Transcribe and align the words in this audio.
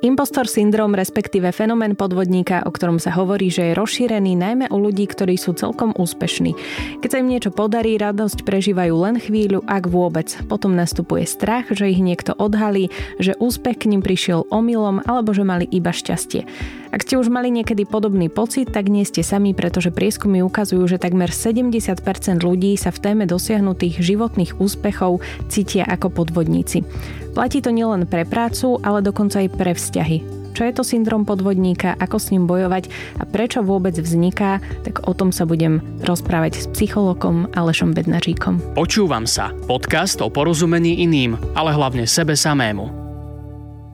Impostor 0.00 0.48
syndrom, 0.48 0.96
respektíve 0.96 1.52
fenomén 1.52 1.92
podvodníka, 1.92 2.64
o 2.64 2.72
ktorom 2.72 2.96
sa 2.96 3.12
hovorí, 3.12 3.52
že 3.52 3.68
je 3.68 3.76
rozšírený 3.76 4.32
najmä 4.32 4.72
u 4.72 4.80
ľudí, 4.80 5.04
ktorí 5.04 5.36
sú 5.36 5.52
celkom 5.52 5.92
úspešní. 5.92 6.56
Keď 7.04 7.08
sa 7.12 7.20
im 7.20 7.28
niečo 7.28 7.52
podarí, 7.52 8.00
radosť 8.00 8.48
prežívajú 8.48 8.96
len 8.96 9.20
chvíľu, 9.20 9.60
ak 9.68 9.92
vôbec. 9.92 10.32
Potom 10.48 10.72
nastupuje 10.72 11.28
strach, 11.28 11.68
že 11.68 11.92
ich 11.92 12.00
niekto 12.00 12.32
odhalí, 12.32 12.88
že 13.20 13.36
úspech 13.36 13.84
k 13.84 13.92
ním 13.92 14.00
prišiel 14.00 14.48
omylom 14.48 15.04
alebo 15.04 15.36
že 15.36 15.44
mali 15.44 15.68
iba 15.68 15.92
šťastie. 15.92 16.48
Ak 16.96 17.04
ste 17.04 17.20
už 17.20 17.28
mali 17.28 17.52
niekedy 17.52 17.84
podobný 17.84 18.32
pocit, 18.32 18.72
tak 18.72 18.88
nie 18.88 19.04
ste 19.04 19.20
sami, 19.20 19.52
pretože 19.52 19.92
prieskumy 19.92 20.40
ukazujú, 20.40 20.80
že 20.88 20.96
takmer 20.96 21.28
70% 21.28 22.00
ľudí 22.40 22.72
sa 22.80 22.88
v 22.88 22.98
téme 23.04 23.24
dosiahnutých 23.28 24.00
životných 24.00 24.56
úspechov 24.56 25.20
cítia 25.52 25.84
ako 25.84 26.08
podvodníci. 26.24 26.82
Platí 27.30 27.62
to 27.62 27.70
nielen 27.70 28.10
pre 28.10 28.26
prácu, 28.26 28.82
ale 28.82 29.06
dokonca 29.06 29.38
aj 29.38 29.48
pre 29.54 29.70
vzťahy. 29.70 30.18
Čo 30.50 30.66
je 30.66 30.72
to 30.74 30.82
syndrom 30.82 31.22
podvodníka, 31.22 31.94
ako 31.94 32.18
s 32.18 32.34
ním 32.34 32.50
bojovať 32.50 32.90
a 33.16 33.24
prečo 33.24 33.62
vôbec 33.62 33.94
vzniká, 33.94 34.58
tak 34.82 35.06
o 35.06 35.14
tom 35.14 35.30
sa 35.30 35.46
budem 35.46 35.78
rozprávať 36.02 36.58
s 36.58 36.66
psychologom 36.74 37.46
Alešom 37.54 37.94
Bednaříkom. 37.94 38.74
Počúvam 38.74 39.30
sa. 39.30 39.54
Podcast 39.70 40.18
o 40.18 40.26
porozumení 40.26 41.06
iným, 41.06 41.38
ale 41.54 41.70
hlavne 41.70 42.02
sebe 42.02 42.34
samému. 42.34 42.90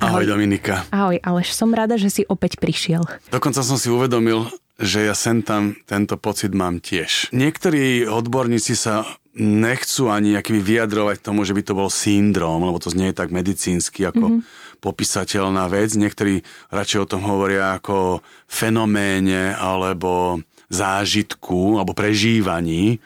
Ahoj, 0.00 0.24
Ahoj 0.24 0.24
Dominika. 0.32 0.88
Ahoj, 0.88 1.20
Aleš, 1.20 1.52
som 1.52 1.76
rada, 1.76 2.00
že 2.00 2.08
si 2.08 2.22
opäť 2.24 2.56
prišiel. 2.56 3.04
Dokonca 3.28 3.60
som 3.60 3.76
si 3.76 3.92
uvedomil, 3.92 4.48
že 4.80 5.04
ja 5.04 5.12
sem 5.12 5.44
tam 5.44 5.76
tento 5.84 6.16
pocit 6.16 6.56
mám 6.56 6.80
tiež. 6.80 7.32
Niektorí 7.36 8.08
odborníci 8.08 8.76
sa 8.76 9.04
nechcú 9.36 10.08
ani 10.08 10.40
vyjadrovať 10.40 11.20
tomu, 11.20 11.44
že 11.44 11.52
by 11.52 11.62
to 11.62 11.76
bol 11.76 11.92
syndrom, 11.92 12.64
lebo 12.64 12.80
to 12.80 12.88
znie 12.88 13.12
tak 13.12 13.28
medicínsky 13.28 14.08
ako 14.08 14.40
mm-hmm. 14.40 14.80
popísateľná 14.80 15.68
vec. 15.68 15.92
Niektorí 15.92 16.40
radšej 16.72 17.00
o 17.04 17.10
tom 17.10 17.22
hovoria 17.28 17.76
ako 17.76 18.24
fenoméne 18.48 19.52
alebo 19.52 20.40
zážitku 20.72 21.76
alebo 21.76 21.92
prežívaní. 21.92 22.98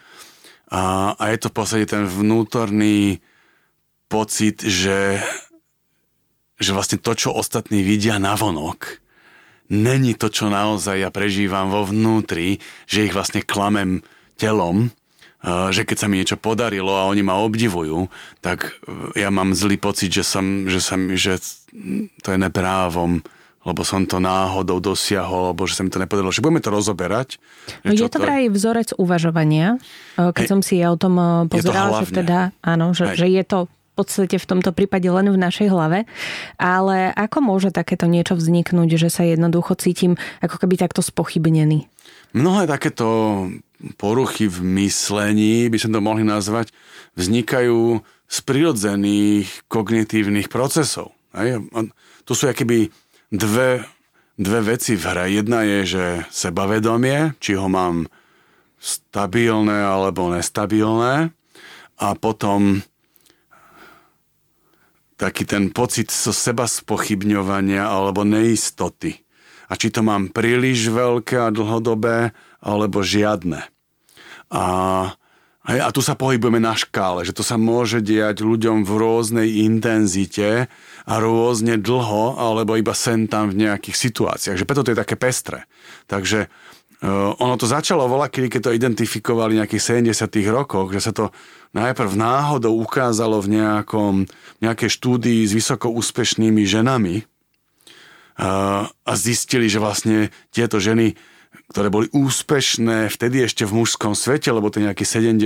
A, 0.71 1.13
a 1.19 1.23
je 1.35 1.37
to 1.43 1.51
v 1.51 1.55
podstate 1.59 1.85
ten 1.91 2.07
vnútorný 2.07 3.19
pocit, 4.07 4.63
že, 4.63 5.19
že 6.55 6.71
vlastne 6.71 6.95
to, 6.95 7.11
čo 7.11 7.35
ostatní 7.35 7.83
vidia 7.83 8.15
na 8.23 8.39
vonok, 8.39 9.03
není 9.67 10.15
to, 10.15 10.31
čo 10.31 10.47
naozaj 10.47 11.03
ja 11.03 11.11
prežívam 11.11 11.67
vo 11.67 11.83
vnútri, 11.83 12.63
že 12.87 13.03
ich 13.03 13.15
vlastne 13.15 13.43
klamem 13.43 13.99
telom, 14.39 14.95
že 15.43 15.81
keď 15.89 15.97
sa 15.97 16.07
mi 16.07 16.21
niečo 16.21 16.37
podarilo 16.37 16.93
a 16.93 17.09
oni 17.09 17.25
ma 17.25 17.41
obdivujú, 17.41 18.05
tak 18.45 18.77
ja 19.17 19.33
mám 19.33 19.57
zlý 19.57 19.81
pocit, 19.81 20.13
že, 20.13 20.21
som, 20.21 20.69
že, 20.69 20.77
som, 20.77 21.09
že 21.17 21.41
to 22.21 22.27
je 22.33 22.37
neprávom 22.37 23.25
lebo 23.61 23.85
som 23.85 24.09
to 24.09 24.17
náhodou 24.17 24.81
dosiahol, 24.81 25.53
alebo 25.53 25.69
že 25.69 25.77
sa 25.77 25.85
mi 25.85 25.93
to 25.93 26.01
nepodarilo. 26.01 26.33
Že 26.33 26.41
budeme 26.41 26.65
to 26.65 26.73
rozoberať. 26.73 27.37
No 27.85 27.93
je 27.93 28.09
to 28.09 28.17
vraj 28.17 28.49
vzorec 28.49 28.97
uvažovania, 28.97 29.77
keď 30.17 30.45
Hej. 30.45 30.49
som 30.49 30.59
si 30.65 30.81
ja 30.81 30.89
o 30.89 30.97
tom 30.97 31.45
pozerala, 31.45 32.01
že 32.01 32.09
teda, 32.09 32.57
áno, 32.65 32.97
že, 32.97 33.13
že 33.13 33.29
je 33.29 33.43
to 33.45 33.69
v 33.69 33.93
podstate 33.93 34.41
v 34.41 34.49
tomto 34.49 34.73
prípade 34.73 35.05
len 35.05 35.29
v 35.29 35.37
našej 35.37 35.69
hlave. 35.69 36.09
Ale 36.57 37.13
ako 37.13 37.53
môže 37.53 37.69
takéto 37.69 38.09
niečo 38.09 38.33
vzniknúť, 38.33 38.97
že 38.97 39.13
sa 39.13 39.29
jednoducho 39.29 39.77
cítim 39.77 40.17
ako 40.41 40.57
keby 40.65 40.81
takto 40.81 41.05
spochybnený? 41.05 41.85
Mnohé 42.33 42.65
takéto 42.65 43.05
poruchy 43.97 44.45
v 44.45 44.61
myslení, 44.83 45.69
by 45.69 45.77
sme 45.77 45.97
to 45.97 46.01
mohli 46.01 46.23
nazvať, 46.25 46.69
vznikajú 47.17 48.01
z 48.31 48.37
prirodzených 48.47 49.67
kognitívnych 49.67 50.47
procesov. 50.47 51.11
Tu 52.23 52.31
sú 52.31 52.45
akéby 52.47 52.87
dve, 53.31 53.83
dve 54.39 54.59
veci 54.63 54.95
v 54.95 55.03
hre. 55.03 55.25
Jedna 55.31 55.67
je, 55.67 55.79
že 55.83 56.05
sebavedomie, 56.31 57.35
či 57.43 57.59
ho 57.59 57.67
mám 57.67 58.07
stabilné 58.81 59.83
alebo 59.83 60.31
nestabilné 60.31 61.29
a 62.01 62.07
potom 62.17 62.81
taký 65.19 65.45
ten 65.45 65.69
pocit 65.69 66.09
so 66.09 66.33
seba 66.33 66.65
spochybňovania 66.65 67.85
alebo 67.85 68.25
neistoty. 68.25 69.21
A 69.69 69.77
či 69.77 69.93
to 69.93 70.01
mám 70.01 70.33
príliš 70.33 70.89
veľké 70.89 71.37
a 71.37 71.53
dlhodobé, 71.53 72.33
alebo 72.61 73.01
žiadne. 73.01 73.65
A, 74.53 74.63
a 75.65 75.89
tu 75.89 76.01
sa 76.05 76.13
pohybujeme 76.13 76.61
na 76.61 76.77
škále, 76.77 77.25
že 77.25 77.33
to 77.33 77.41
sa 77.41 77.57
môže 77.57 77.99
diať 78.05 78.45
ľuďom 78.45 78.85
v 78.85 78.91
rôznej 78.93 79.49
intenzite 79.65 80.69
a 81.03 81.13
rôzne 81.17 81.81
dlho, 81.81 82.37
alebo 82.37 82.77
iba 82.77 82.93
sen 82.93 83.25
tam 83.25 83.49
v 83.49 83.65
nejakých 83.65 83.97
situáciách. 83.97 84.57
Že 84.61 84.67
preto 84.69 84.83
to 84.85 84.91
je 84.93 85.01
také 85.01 85.17
pestre. 85.17 85.65
Takže 86.05 86.45
uh, 86.45 87.33
ono 87.41 87.57
to 87.57 87.65
začalo 87.65 88.05
voľa, 88.05 88.29
keď 88.29 88.69
to 88.69 88.77
identifikovali 88.77 89.57
v 89.57 89.59
nejakých 89.65 90.05
70 90.13 90.29
rokoch, 90.53 90.93
že 90.93 91.01
sa 91.01 91.11
to 91.11 91.33
najprv 91.73 92.11
náhodou 92.13 92.77
ukázalo 92.77 93.39
v 93.41 93.57
nejakom, 93.57 94.29
nejakej 94.59 94.89
štúdii 94.91 95.47
s 95.47 95.55
vysoko 95.55 95.87
úspešnými 95.89 96.67
ženami 96.67 97.25
a 98.41 99.13
zistili, 99.13 99.69
že 99.69 99.77
vlastne 99.77 100.33
tieto 100.49 100.81
ženy 100.81 101.13
ktoré 101.71 101.87
boli 101.87 102.07
úspešné 102.11 103.07
vtedy 103.11 103.47
ešte 103.47 103.63
v 103.63 103.83
mužskom 103.83 104.15
svete, 104.15 104.51
lebo 104.51 104.67
to 104.67 104.79
je 104.79 104.87
nejaké 104.91 105.03
70. 105.07 105.39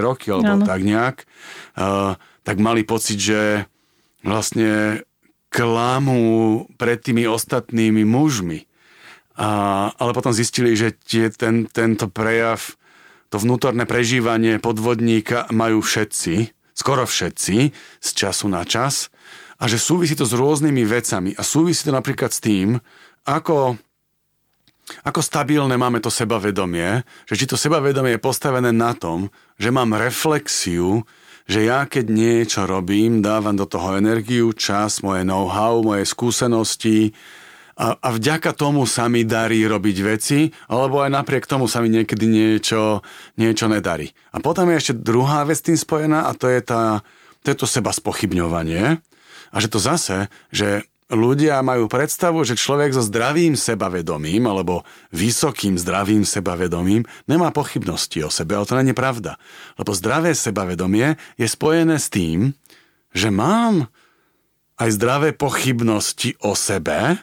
roky, 0.00 0.28
alebo 0.32 0.60
ano. 0.60 0.66
tak 0.68 0.80
nejak, 0.84 1.16
uh, 1.76 2.16
tak 2.44 2.56
mali 2.60 2.84
pocit, 2.84 3.20
že 3.20 3.64
vlastne 4.20 5.02
klamú 5.50 6.64
pred 6.78 7.00
tými 7.00 7.26
ostatnými 7.26 8.06
mužmi. 8.06 8.68
A, 9.40 9.88
ale 9.96 10.12
potom 10.12 10.36
zistili, 10.36 10.76
že 10.76 10.92
tie, 10.92 11.32
ten, 11.32 11.64
tento 11.64 12.12
prejav, 12.12 12.76
to 13.32 13.40
vnútorné 13.40 13.88
prežívanie 13.88 14.60
podvodníka 14.60 15.48
majú 15.48 15.80
všetci, 15.80 16.52
skoro 16.76 17.08
všetci, 17.08 17.56
z 18.04 18.08
času 18.12 18.46
na 18.52 18.68
čas 18.68 19.08
a 19.60 19.68
že 19.68 19.76
súvisí 19.76 20.16
to 20.16 20.24
s 20.24 20.32
rôznymi 20.32 20.82
vecami 20.88 21.30
a 21.36 21.44
súvisí 21.44 21.84
to 21.84 21.92
napríklad 21.92 22.32
s 22.32 22.40
tým, 22.40 22.80
ako 23.28 23.76
ako 25.06 25.20
stabilné 25.22 25.74
máme 25.78 26.02
to 26.02 26.10
sebavedomie, 26.12 27.06
že 27.26 27.34
či 27.38 27.46
to 27.46 27.56
sebavedomie 27.58 28.16
je 28.16 28.22
postavené 28.22 28.70
na 28.74 28.92
tom, 28.94 29.30
že 29.56 29.70
mám 29.70 29.96
reflexiu, 29.96 31.06
že 31.50 31.66
ja 31.66 31.86
keď 31.86 32.06
niečo 32.10 32.62
robím, 32.66 33.18
dávam 33.24 33.58
do 33.58 33.66
toho 33.66 33.98
energiu, 33.98 34.54
čas, 34.54 35.02
moje 35.02 35.26
know-how, 35.26 35.82
moje 35.82 36.06
skúsenosti 36.06 37.10
a, 37.80 37.96
a 37.96 38.08
vďaka 38.12 38.52
tomu 38.52 38.84
sa 38.84 39.08
mi 39.08 39.24
darí 39.24 39.64
robiť 39.64 39.96
veci, 40.04 40.52
alebo 40.68 41.00
aj 41.00 41.10
napriek 41.16 41.48
tomu 41.48 41.64
sa 41.64 41.80
mi 41.80 41.88
niekedy 41.88 42.28
niečo, 42.28 43.00
niečo 43.40 43.72
nedarí. 43.72 44.12
A 44.36 44.38
potom 44.38 44.68
je 44.68 44.78
ešte 44.78 44.94
druhá 45.00 45.48
vec 45.48 45.64
tým 45.64 45.80
spojená 45.80 46.28
a 46.28 46.36
to 46.36 46.46
je, 46.52 46.60
tá, 46.60 47.00
to, 47.40 47.46
je 47.48 47.56
to 47.56 47.66
seba 47.66 47.88
spochybňovanie. 47.90 49.00
A 49.50 49.56
že 49.58 49.72
to 49.72 49.80
zase, 49.80 50.28
že 50.52 50.84
ľudia 51.10 51.58
majú 51.60 51.90
predstavu, 51.90 52.46
že 52.46 52.54
človek 52.54 52.94
so 52.94 53.02
zdravým 53.02 53.58
sebavedomím 53.58 54.46
alebo 54.46 54.86
vysokým 55.10 55.74
zdravým 55.74 56.22
sebavedomím 56.22 57.02
nemá 57.26 57.50
pochybnosti 57.50 58.22
o 58.22 58.30
sebe, 58.30 58.54
ale 58.54 58.66
to 58.66 58.78
nie 58.78 58.94
je 58.94 58.98
pravda. 58.98 59.32
Lebo 59.74 59.90
zdravé 59.90 60.32
sebavedomie 60.32 61.18
je 61.34 61.46
spojené 61.50 61.98
s 61.98 62.08
tým, 62.08 62.54
že 63.10 63.28
mám 63.34 63.90
aj 64.78 64.88
zdravé 64.96 65.34
pochybnosti 65.34 66.38
o 66.40 66.54
sebe, 66.54 67.18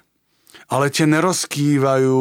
ale 0.67 0.85
tie 0.91 1.07
nerozkývajú, 1.07 2.19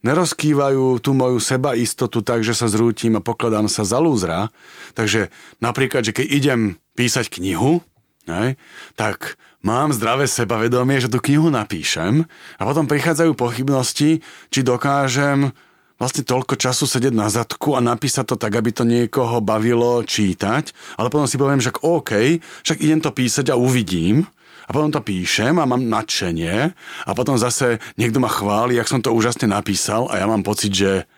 nerozkývajú 0.00 0.84
tú 1.04 1.10
moju 1.12 1.38
sebaistotu 1.38 2.24
tak, 2.24 2.40
že 2.40 2.56
sa 2.56 2.72
zrútim 2.72 3.20
a 3.20 3.22
pokladám 3.22 3.68
sa 3.68 3.84
za 3.84 4.00
lúzra. 4.00 4.48
Takže 4.96 5.28
napríklad, 5.60 6.08
že 6.08 6.16
keď 6.16 6.26
idem 6.26 6.60
písať 6.96 7.28
knihu, 7.36 7.84
ne, 8.24 8.56
tak 8.96 9.36
mám 9.60 9.92
zdravé 9.92 10.24
sebavedomie, 10.24 11.00
že 11.00 11.12
tú 11.12 11.20
knihu 11.20 11.52
napíšem 11.52 12.24
a 12.56 12.62
potom 12.64 12.88
prichádzajú 12.88 13.32
pochybnosti, 13.36 14.24
či 14.24 14.60
dokážem 14.64 15.52
vlastne 16.00 16.24
toľko 16.24 16.56
času 16.56 16.88
sedieť 16.88 17.12
na 17.12 17.28
zadku 17.28 17.76
a 17.76 17.84
napísať 17.84 18.32
to 18.32 18.36
tak, 18.40 18.56
aby 18.56 18.72
to 18.72 18.88
niekoho 18.88 19.44
bavilo 19.44 20.00
čítať, 20.00 20.96
ale 20.96 21.12
potom 21.12 21.28
si 21.28 21.36
poviem, 21.36 21.60
že 21.60 21.76
OK, 21.84 22.40
však 22.64 22.80
idem 22.80 23.04
to 23.04 23.12
písať 23.12 23.52
a 23.52 23.60
uvidím, 23.60 24.24
a 24.64 24.70
potom 24.70 24.94
to 24.94 25.02
píšem 25.02 25.58
a 25.58 25.66
mám 25.66 25.82
nadšenie 25.82 26.70
a 27.02 27.10
potom 27.10 27.34
zase 27.34 27.82
niekto 27.98 28.22
ma 28.22 28.30
chváli, 28.30 28.78
jak 28.78 28.86
som 28.86 29.02
to 29.02 29.10
úžasne 29.10 29.50
napísal 29.50 30.06
a 30.06 30.22
ja 30.22 30.30
mám 30.30 30.46
pocit, 30.46 30.70
že 30.70 31.10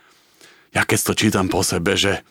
ja 0.72 0.88
keď 0.88 0.99
to 1.05 1.12
čítam 1.12 1.52
po 1.52 1.61
sebe, 1.61 1.93
že 1.93 2.25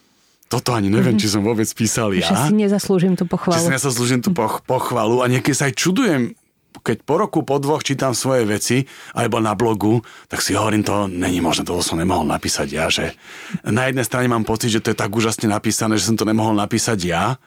toto 0.52 0.76
ani 0.76 0.92
neviem, 0.92 1.16
či 1.16 1.32
som 1.32 1.40
vôbec 1.40 1.64
písal 1.72 2.12
ja. 2.12 2.28
Že 2.28 2.52
si 2.52 2.56
nezaslúžim 2.60 3.16
tú 3.16 3.24
pochvalu. 3.24 3.56
Že 3.56 3.64
si 3.64 3.72
nezaslúžim 3.72 4.20
tú 4.20 4.36
poch- 4.36 4.60
pochvalu 4.68 5.24
a 5.24 5.32
niekedy 5.32 5.56
sa 5.56 5.72
aj 5.72 5.80
čudujem, 5.80 6.36
keď 6.84 6.98
po 7.08 7.16
roku, 7.16 7.40
po 7.48 7.56
dvoch 7.62 7.80
čítam 7.88 8.12
svoje 8.12 8.44
veci, 8.44 8.84
alebo 9.16 9.40
na 9.40 9.56
blogu, 9.56 10.04
tak 10.28 10.44
si 10.44 10.52
hovorím, 10.52 10.84
to 10.84 11.08
není 11.08 11.40
možné, 11.40 11.64
to 11.64 11.80
som 11.80 11.96
nemohol 11.96 12.28
napísať 12.28 12.68
ja, 12.68 12.92
že 12.92 13.16
na 13.64 13.88
jednej 13.88 14.04
strane 14.04 14.28
mám 14.28 14.44
pocit, 14.44 14.76
že 14.76 14.84
to 14.84 14.92
je 14.92 14.98
tak 15.00 15.14
úžasne 15.14 15.48
napísané, 15.48 15.96
že 15.96 16.12
som 16.12 16.20
to 16.20 16.28
nemohol 16.28 16.52
napísať 16.52 17.00
ja, 17.00 17.40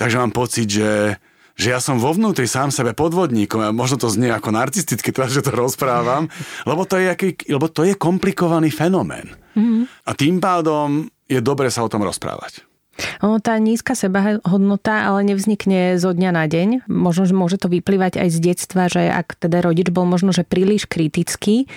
takže 0.00 0.16
mám 0.16 0.32
pocit, 0.32 0.70
že 0.70 1.20
že 1.60 1.76
ja 1.76 1.80
som 1.82 2.00
vo 2.00 2.16
vnútri 2.16 2.48
sám 2.48 2.72
sebe 2.72 2.96
podvodníkom 2.96 3.60
a 3.60 3.68
možno 3.68 4.00
to 4.00 4.08
znie 4.08 4.32
ako 4.32 4.48
narcisticky, 4.48 5.12
teraz, 5.12 5.36
že 5.36 5.44
to 5.44 5.52
rozprávam, 5.52 6.24
lebo 6.64 6.88
to 6.88 6.96
je, 6.96 7.12
aký, 7.12 7.36
lebo 7.52 7.68
to 7.68 7.84
je 7.84 7.92
komplikovaný 8.00 8.72
fenomén. 8.72 9.28
Mm-hmm. 9.52 10.08
A 10.08 10.10
tým 10.16 10.40
pádom 10.40 11.12
je 11.30 11.38
dobre 11.38 11.70
sa 11.70 11.86
o 11.86 11.88
tom 11.88 12.02
rozprávať. 12.02 12.66
Ono, 13.24 13.42
tá 13.42 13.56
nízka 13.58 13.92
sebahodnota 13.96 15.10
ale 15.10 15.26
nevznikne 15.26 15.96
zo 15.96 16.12
dňa 16.14 16.30
na 16.32 16.44
deň. 16.46 16.68
Možno, 16.90 17.26
že 17.26 17.34
môže 17.34 17.56
to 17.60 17.68
vyplývať 17.68 18.20
aj 18.20 18.28
z 18.32 18.38
detstva, 18.52 18.86
že 18.88 19.10
ak 19.10 19.36
teda 19.40 19.60
rodič 19.60 19.92
bol 19.92 20.06
možno, 20.08 20.32
že 20.32 20.46
príliš 20.46 20.86
kritický, 20.86 21.68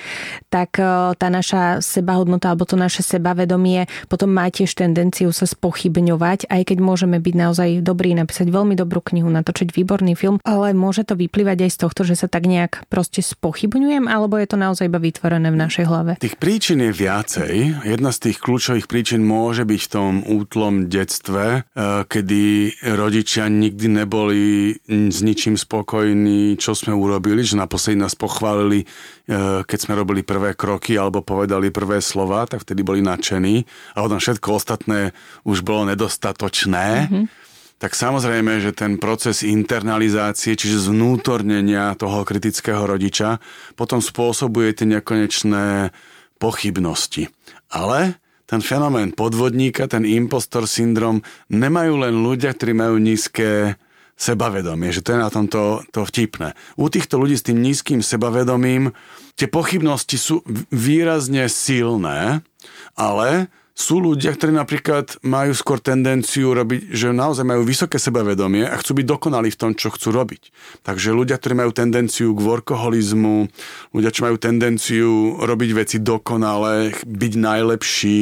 tak 0.47 0.79
e, 0.79 1.17
tá 1.17 1.27
naša 1.27 1.83
sebahodnota 1.83 2.53
alebo 2.53 2.63
to 2.67 2.79
naše 2.79 3.03
sebavedomie 3.03 3.85
potom 4.07 4.29
má 4.31 4.47
tiež 4.49 4.73
tendenciu 4.77 5.33
sa 5.33 5.49
spochybňovať, 5.49 6.49
aj 6.49 6.61
keď 6.69 6.77
môžeme 6.79 7.17
byť 7.17 7.35
naozaj 7.35 7.69
dobrý, 7.81 8.13
napísať 8.13 8.53
veľmi 8.53 8.77
dobrú 8.77 9.01
knihu, 9.01 9.29
natočiť 9.31 9.73
výborný 9.73 10.13
film, 10.13 10.37
ale 10.45 10.77
môže 10.77 11.07
to 11.07 11.17
vyplývať 11.17 11.65
aj 11.65 11.71
z 11.73 11.77
tohto, 11.81 12.01
že 12.05 12.15
sa 12.19 12.27
tak 12.29 12.45
nejak 12.45 12.85
proste 12.87 13.25
spochybňujem, 13.25 14.05
alebo 14.05 14.37
je 14.37 14.47
to 14.47 14.57
naozaj 14.59 14.85
iba 14.87 14.99
vytvorené 15.01 15.49
v 15.49 15.57
našej 15.57 15.85
hlave? 15.89 16.11
Tých 16.21 16.37
príčin 16.37 16.83
je 16.83 16.91
viacej. 16.93 17.53
Jedna 17.87 18.11
z 18.13 18.29
tých 18.29 18.37
kľúčových 18.41 18.85
príčin 18.85 19.21
môže 19.25 19.65
byť 19.65 19.81
v 19.81 19.91
tom 19.91 20.11
útlom 20.21 20.91
detstve 20.91 21.12
detstve, 21.13 21.61
eh, 21.61 22.01
kedy 22.09 22.73
rodičia 22.97 23.45
nikdy 23.45 24.01
neboli 24.01 24.73
s 24.89 25.21
ničím 25.21 25.61
spokojní, 25.61 26.57
čo 26.57 26.73
sme 26.73 26.97
urobili, 26.97 27.45
že 27.45 27.53
naposledy 27.53 28.01
nás 28.01 28.17
pochválili, 28.17 28.81
eh, 28.81 29.61
keď 29.61 29.77
sme 29.77 29.93
robili 29.93 30.25
prvé 30.25 30.57
kroky 30.57 30.97
alebo 30.97 31.21
povedali 31.21 31.69
prvé 31.69 32.01
slova, 32.01 32.49
tak 32.49 32.65
vtedy 32.65 32.81
boli 32.81 33.05
nadšení 33.05 33.61
a 33.93 34.01
potom 34.01 34.17
všetko 34.17 34.47
ostatné 34.57 35.13
už 35.45 35.61
bolo 35.61 35.85
nedostatočné. 35.93 36.89
Mm-hmm 37.05 37.25
tak 37.73 37.99
samozrejme, 37.99 38.63
že 38.63 38.71
ten 38.71 38.95
proces 38.95 39.43
internalizácie, 39.43 40.55
čiže 40.55 40.87
zvnútornenia 40.87 41.99
toho 41.99 42.23
kritického 42.23 42.79
rodiča, 42.79 43.43
potom 43.75 43.99
spôsobuje 43.99 44.71
tie 44.71 44.87
nekonečné 44.87 45.91
pochybnosti. 46.39 47.27
Ale 47.67 48.22
ten 48.45 48.59
fenomén 48.59 49.15
podvodníka, 49.15 49.87
ten 49.87 50.03
impostor 50.03 50.67
syndrom, 50.67 51.23
nemajú 51.47 52.03
len 52.03 52.15
ľudia, 52.21 52.51
ktorí 52.51 52.75
majú 52.75 52.99
nízke 52.99 53.79
sebavedomie, 54.13 54.93
že 54.93 55.01
to 55.01 55.17
je 55.17 55.19
na 55.19 55.29
tom 55.33 55.49
to, 55.49 55.81
to 55.89 56.05
vtipné. 56.05 56.53
U 56.77 56.87
týchto 56.87 57.17
ľudí 57.17 57.33
s 57.33 57.45
tým 57.45 57.59
nízkym 57.59 58.05
sebavedomím 58.05 58.93
tie 59.35 59.49
pochybnosti 59.49 60.17
sú 60.21 60.45
výrazne 60.69 61.49
silné, 61.49 62.45
ale 62.93 63.49
sú 63.73 63.97
ľudia, 63.97 64.37
ktorí 64.37 64.53
napríklad 64.53 65.17
majú 65.25 65.49
skôr 65.57 65.81
tendenciu 65.81 66.53
robiť, 66.53 66.93
že 66.93 67.09
naozaj 67.09 67.41
majú 67.41 67.65
vysoké 67.65 67.97
sebavedomie 67.97 68.69
a 68.69 68.77
chcú 68.77 69.01
byť 69.01 69.05
dokonalí 69.09 69.49
v 69.49 69.59
tom, 69.59 69.71
čo 69.73 69.89
chcú 69.89 70.13
robiť. 70.13 70.53
Takže 70.85 71.09
ľudia, 71.09 71.41
ktorí 71.41 71.57
majú 71.57 71.73
tendenciu 71.73 72.37
k 72.37 72.45
workoholizmu, 72.45 73.49
ľudia, 73.97 74.13
čo 74.13 74.29
majú 74.29 74.37
tendenciu 74.37 75.41
robiť 75.41 75.69
veci 75.73 75.97
dokonale, 75.97 76.93
byť 77.01 77.33
najlepší, 77.33 78.21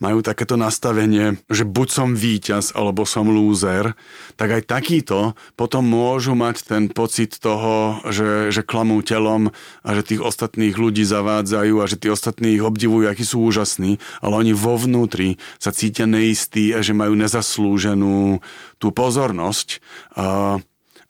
majú 0.00 0.24
takéto 0.24 0.56
nastavenie, 0.56 1.44
že 1.52 1.68
buď 1.68 1.88
som 1.92 2.08
víťaz, 2.16 2.72
alebo 2.72 3.04
som 3.04 3.28
lúzer, 3.28 3.92
tak 4.40 4.48
aj 4.48 4.62
takýto 4.64 5.36
potom 5.60 5.84
môžu 5.84 6.32
mať 6.32 6.72
ten 6.72 6.88
pocit 6.88 7.36
toho, 7.36 8.00
že, 8.08 8.48
že 8.48 8.64
klamú 8.64 9.04
telom 9.04 9.52
a 9.84 9.88
že 9.92 10.16
tých 10.16 10.24
ostatných 10.24 10.72
ľudí 10.72 11.04
zavádzajú 11.04 11.84
a 11.84 11.88
že 11.88 12.00
tí 12.00 12.08
ostatní 12.08 12.56
ich 12.56 12.64
obdivujú, 12.64 13.12
akí 13.12 13.28
sú 13.28 13.44
úžasní, 13.44 14.00
ale 14.24 14.34
oni 14.40 14.56
vo 14.56 14.85
vnútri 14.86 15.36
sa 15.58 15.74
cítia 15.74 16.06
neistí 16.06 16.70
a 16.70 16.80
že 16.80 16.94
majú 16.94 17.18
nezaslúženú 17.18 18.38
tú 18.78 18.88
pozornosť. 18.94 19.82
A, 20.14 20.56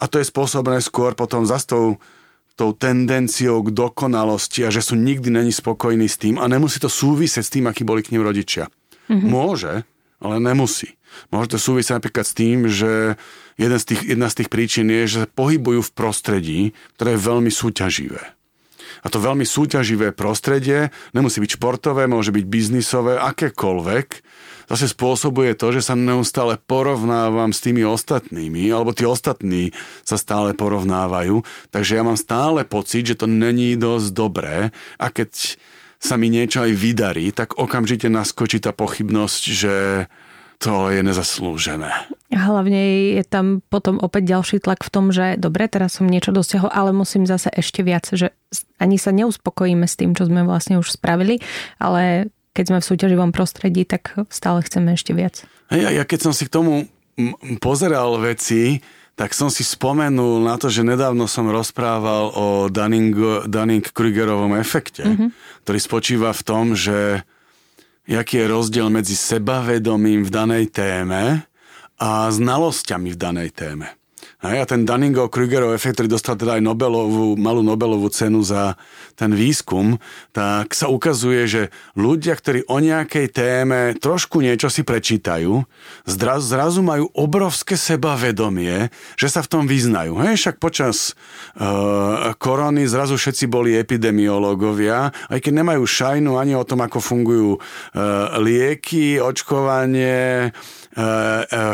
a 0.00 0.04
to 0.08 0.16
je 0.18 0.26
spôsobené 0.26 0.80
skôr 0.80 1.12
potom 1.12 1.44
za 1.44 1.60
tou, 1.62 2.00
tou 2.56 2.72
tendenciou 2.72 3.60
k 3.62 3.70
dokonalosti 3.70 4.64
a 4.64 4.72
že 4.72 4.80
sú 4.80 4.96
nikdy 4.96 5.28
není 5.28 5.52
spokojní 5.52 6.08
s 6.08 6.16
tým 6.16 6.40
a 6.40 6.48
nemusí 6.48 6.80
to 6.80 6.88
súvisieť 6.88 7.44
s 7.44 7.52
tým, 7.52 7.68
akí 7.68 7.84
boli 7.84 8.00
k 8.00 8.16
ním 8.16 8.24
rodičia. 8.24 8.72
Mm-hmm. 9.06 9.28
Môže, 9.28 9.86
ale 10.18 10.36
nemusí. 10.40 10.96
Môže 11.32 11.56
to 11.56 11.58
súvisieť 11.60 12.00
napríklad 12.00 12.26
s 12.26 12.34
tým, 12.36 12.58
že 12.68 13.16
jeden 13.56 13.78
z 13.80 13.84
tých, 13.84 14.02
jedna 14.04 14.28
z 14.28 14.36
tých 14.42 14.52
príčin 14.52 14.88
je, 14.92 15.02
že 15.08 15.18
sa 15.24 15.28
pohybujú 15.28 15.80
v 15.80 15.94
prostredí, 15.96 16.60
ktoré 16.96 17.16
je 17.16 17.24
veľmi 17.24 17.50
súťaživé. 17.52 18.35
A 19.02 19.06
to 19.12 19.18
veľmi 19.20 19.44
súťaživé 19.44 20.14
prostredie, 20.16 20.94
nemusí 21.12 21.42
byť 21.42 21.60
športové, 21.60 22.08
môže 22.08 22.32
byť 22.32 22.44
biznisové, 22.46 23.18
akékoľvek, 23.20 24.06
zase 24.66 24.86
spôsobuje 24.90 25.54
to, 25.54 25.70
že 25.74 25.90
sa 25.90 25.94
neustále 25.94 26.58
porovnávam 26.58 27.54
s 27.54 27.62
tými 27.62 27.86
ostatnými, 27.86 28.66
alebo 28.70 28.90
tí 28.96 29.06
ostatní 29.06 29.70
sa 30.02 30.18
stále 30.18 30.52
porovnávajú, 30.58 31.42
takže 31.70 31.96
ja 31.98 32.02
mám 32.02 32.18
stále 32.18 32.66
pocit, 32.66 33.06
že 33.06 33.18
to 33.18 33.30
není 33.30 33.78
dosť 33.78 34.08
dobré. 34.12 34.56
A 34.98 35.06
keď 35.10 35.58
sa 35.96 36.20
mi 36.20 36.28
niečo 36.28 36.60
aj 36.62 36.72
vydarí, 36.76 37.32
tak 37.32 37.56
okamžite 37.56 38.12
naskočí 38.12 38.60
tá 38.60 38.70
pochybnosť, 38.70 39.42
že 39.48 39.74
to 40.56 40.88
je 40.88 41.00
nezaslúžené. 41.04 41.92
Hlavne 42.32 43.12
je 43.16 43.24
tam 43.24 43.60
potom 43.68 44.00
opäť 44.00 44.36
ďalší 44.36 44.56
tlak 44.64 44.82
v 44.82 44.90
tom, 44.92 45.14
že 45.14 45.36
dobre, 45.36 45.68
teraz 45.68 46.00
som 46.00 46.08
niečo 46.08 46.32
dosiahol, 46.32 46.72
ale 46.72 46.90
musím 46.96 47.28
zase 47.28 47.52
ešte 47.52 47.84
viac, 47.84 48.08
že 48.10 48.32
ani 48.80 48.96
sa 48.96 49.12
neuspokojíme 49.12 49.84
s 49.84 49.94
tým, 50.00 50.16
čo 50.16 50.26
sme 50.26 50.42
vlastne 50.42 50.80
už 50.80 50.96
spravili, 50.96 51.44
ale 51.76 52.32
keď 52.56 52.64
sme 52.72 52.78
v 52.80 52.88
súťaživom 52.88 53.30
prostredí, 53.36 53.84
tak 53.84 54.16
stále 54.32 54.64
chceme 54.64 54.96
ešte 54.96 55.12
viac. 55.12 55.44
Hej, 55.68 55.92
ja 55.92 56.04
keď 56.08 56.30
som 56.30 56.32
si 56.32 56.48
k 56.48 56.54
tomu 56.56 56.88
pozeral 57.60 58.16
veci, 58.16 58.80
tak 59.16 59.32
som 59.32 59.48
si 59.48 59.64
spomenul 59.64 60.44
na 60.44 60.60
to, 60.60 60.68
že 60.68 60.84
nedávno 60.84 61.24
som 61.24 61.48
rozprával 61.48 62.36
o 62.36 62.46
Dunning-Krugerovom 63.48 64.52
efekte, 64.60 65.08
mm-hmm. 65.08 65.28
ktorý 65.64 65.78
spočíva 65.80 66.30
v 66.36 66.42
tom, 66.44 66.76
že 66.76 67.24
jaký 68.06 68.36
je 68.36 68.46
rozdiel 68.46 68.88
medzi 68.90 69.18
sebavedomím 69.18 70.24
v 70.24 70.30
danej 70.30 70.64
téme 70.70 71.42
a 71.98 72.30
znalosťami 72.30 73.12
v 73.12 73.18
danej 73.18 73.50
téme. 73.50 73.86
A 74.44 74.52
ten 74.68 74.84
Dunningo-Krugerov 74.84 75.72
efekt, 75.72 75.96
ktorý 75.96 76.12
dostal 76.12 76.36
teda 76.36 76.60
aj 76.60 76.62
Nobelovú, 76.62 77.40
malú 77.40 77.64
Nobelovú 77.64 78.12
cenu 78.12 78.44
za 78.44 78.76
ten 79.16 79.32
výskum, 79.32 79.96
tak 80.36 80.76
sa 80.76 80.92
ukazuje, 80.92 81.48
že 81.48 81.62
ľudia, 81.96 82.36
ktorí 82.36 82.68
o 82.68 82.76
nejakej 82.76 83.32
téme 83.32 83.96
trošku 83.96 84.44
niečo 84.44 84.68
si 84.68 84.84
prečítajú, 84.84 85.64
zrazu, 86.04 86.44
zrazu 86.52 86.80
majú 86.84 87.08
obrovské 87.16 87.80
sebavedomie, 87.80 88.92
že 89.16 89.32
sa 89.32 89.40
v 89.40 89.50
tom 89.50 89.64
vyznajú. 89.64 90.20
Hej, 90.20 90.36
však 90.36 90.56
počas 90.60 91.16
uh, 91.56 92.36
korony 92.36 92.84
zrazu 92.84 93.16
všetci 93.16 93.48
boli 93.48 93.72
epidemiológovia, 93.72 95.16
aj 95.32 95.40
keď 95.40 95.52
nemajú 95.64 95.82
šajnu 95.88 96.36
ani 96.36 96.52
o 96.52 96.66
tom, 96.68 96.84
ako 96.84 97.00
fungujú 97.00 97.50
uh, 97.56 98.36
lieky, 98.36 99.16
očkovanie, 99.16 100.52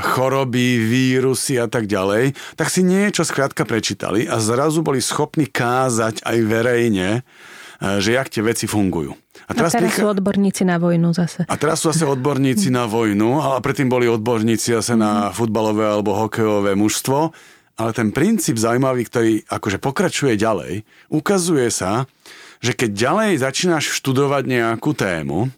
choroby, 0.03 0.83
vírusy 0.83 1.55
a 1.63 1.71
tak 1.71 1.87
ďalej, 1.87 2.35
tak 2.59 2.69
si 2.69 2.83
niečo 2.83 3.23
skrátka 3.23 3.63
prečítali 3.63 4.27
a 4.27 4.43
zrazu 4.43 4.83
boli 4.83 4.99
schopní 4.99 5.47
kázať 5.47 6.27
aj 6.27 6.39
verejne, 6.43 7.23
e, 7.23 8.03
že 8.03 8.19
jak 8.19 8.27
tie 8.27 8.43
veci 8.43 8.67
fungujú. 8.67 9.15
A 9.47 9.55
teraz, 9.55 9.75
a 9.75 9.83
teraz 9.83 9.95
sú 9.95 10.07
odborníci 10.11 10.67
na 10.67 10.83
vojnu 10.83 11.15
zase. 11.15 11.47
A 11.47 11.55
teraz 11.55 11.83
sú 11.83 11.95
zase 11.95 12.03
odborníci 12.07 12.75
na 12.75 12.91
vojnu, 12.91 13.39
ale 13.39 13.59
predtým 13.63 13.87
boli 13.87 14.11
odborníci 14.11 14.75
zase 14.75 14.99
na 14.99 15.31
mhm. 15.31 15.39
futbalové 15.39 15.87
alebo 15.87 16.19
hokejové 16.19 16.75
mužstvo. 16.75 17.31
Ale 17.73 17.97
ten 17.97 18.13
princíp 18.13 18.61
zaujímavý, 18.61 19.09
ktorý 19.09 19.33
akože 19.49 19.81
pokračuje 19.81 20.37
ďalej, 20.37 20.85
ukazuje 21.09 21.73
sa, 21.73 22.05
že 22.61 22.77
keď 22.77 22.91
ďalej 22.93 23.31
začínaš 23.41 23.97
študovať 23.97 24.45
nejakú 24.45 24.93
tému, 24.93 25.49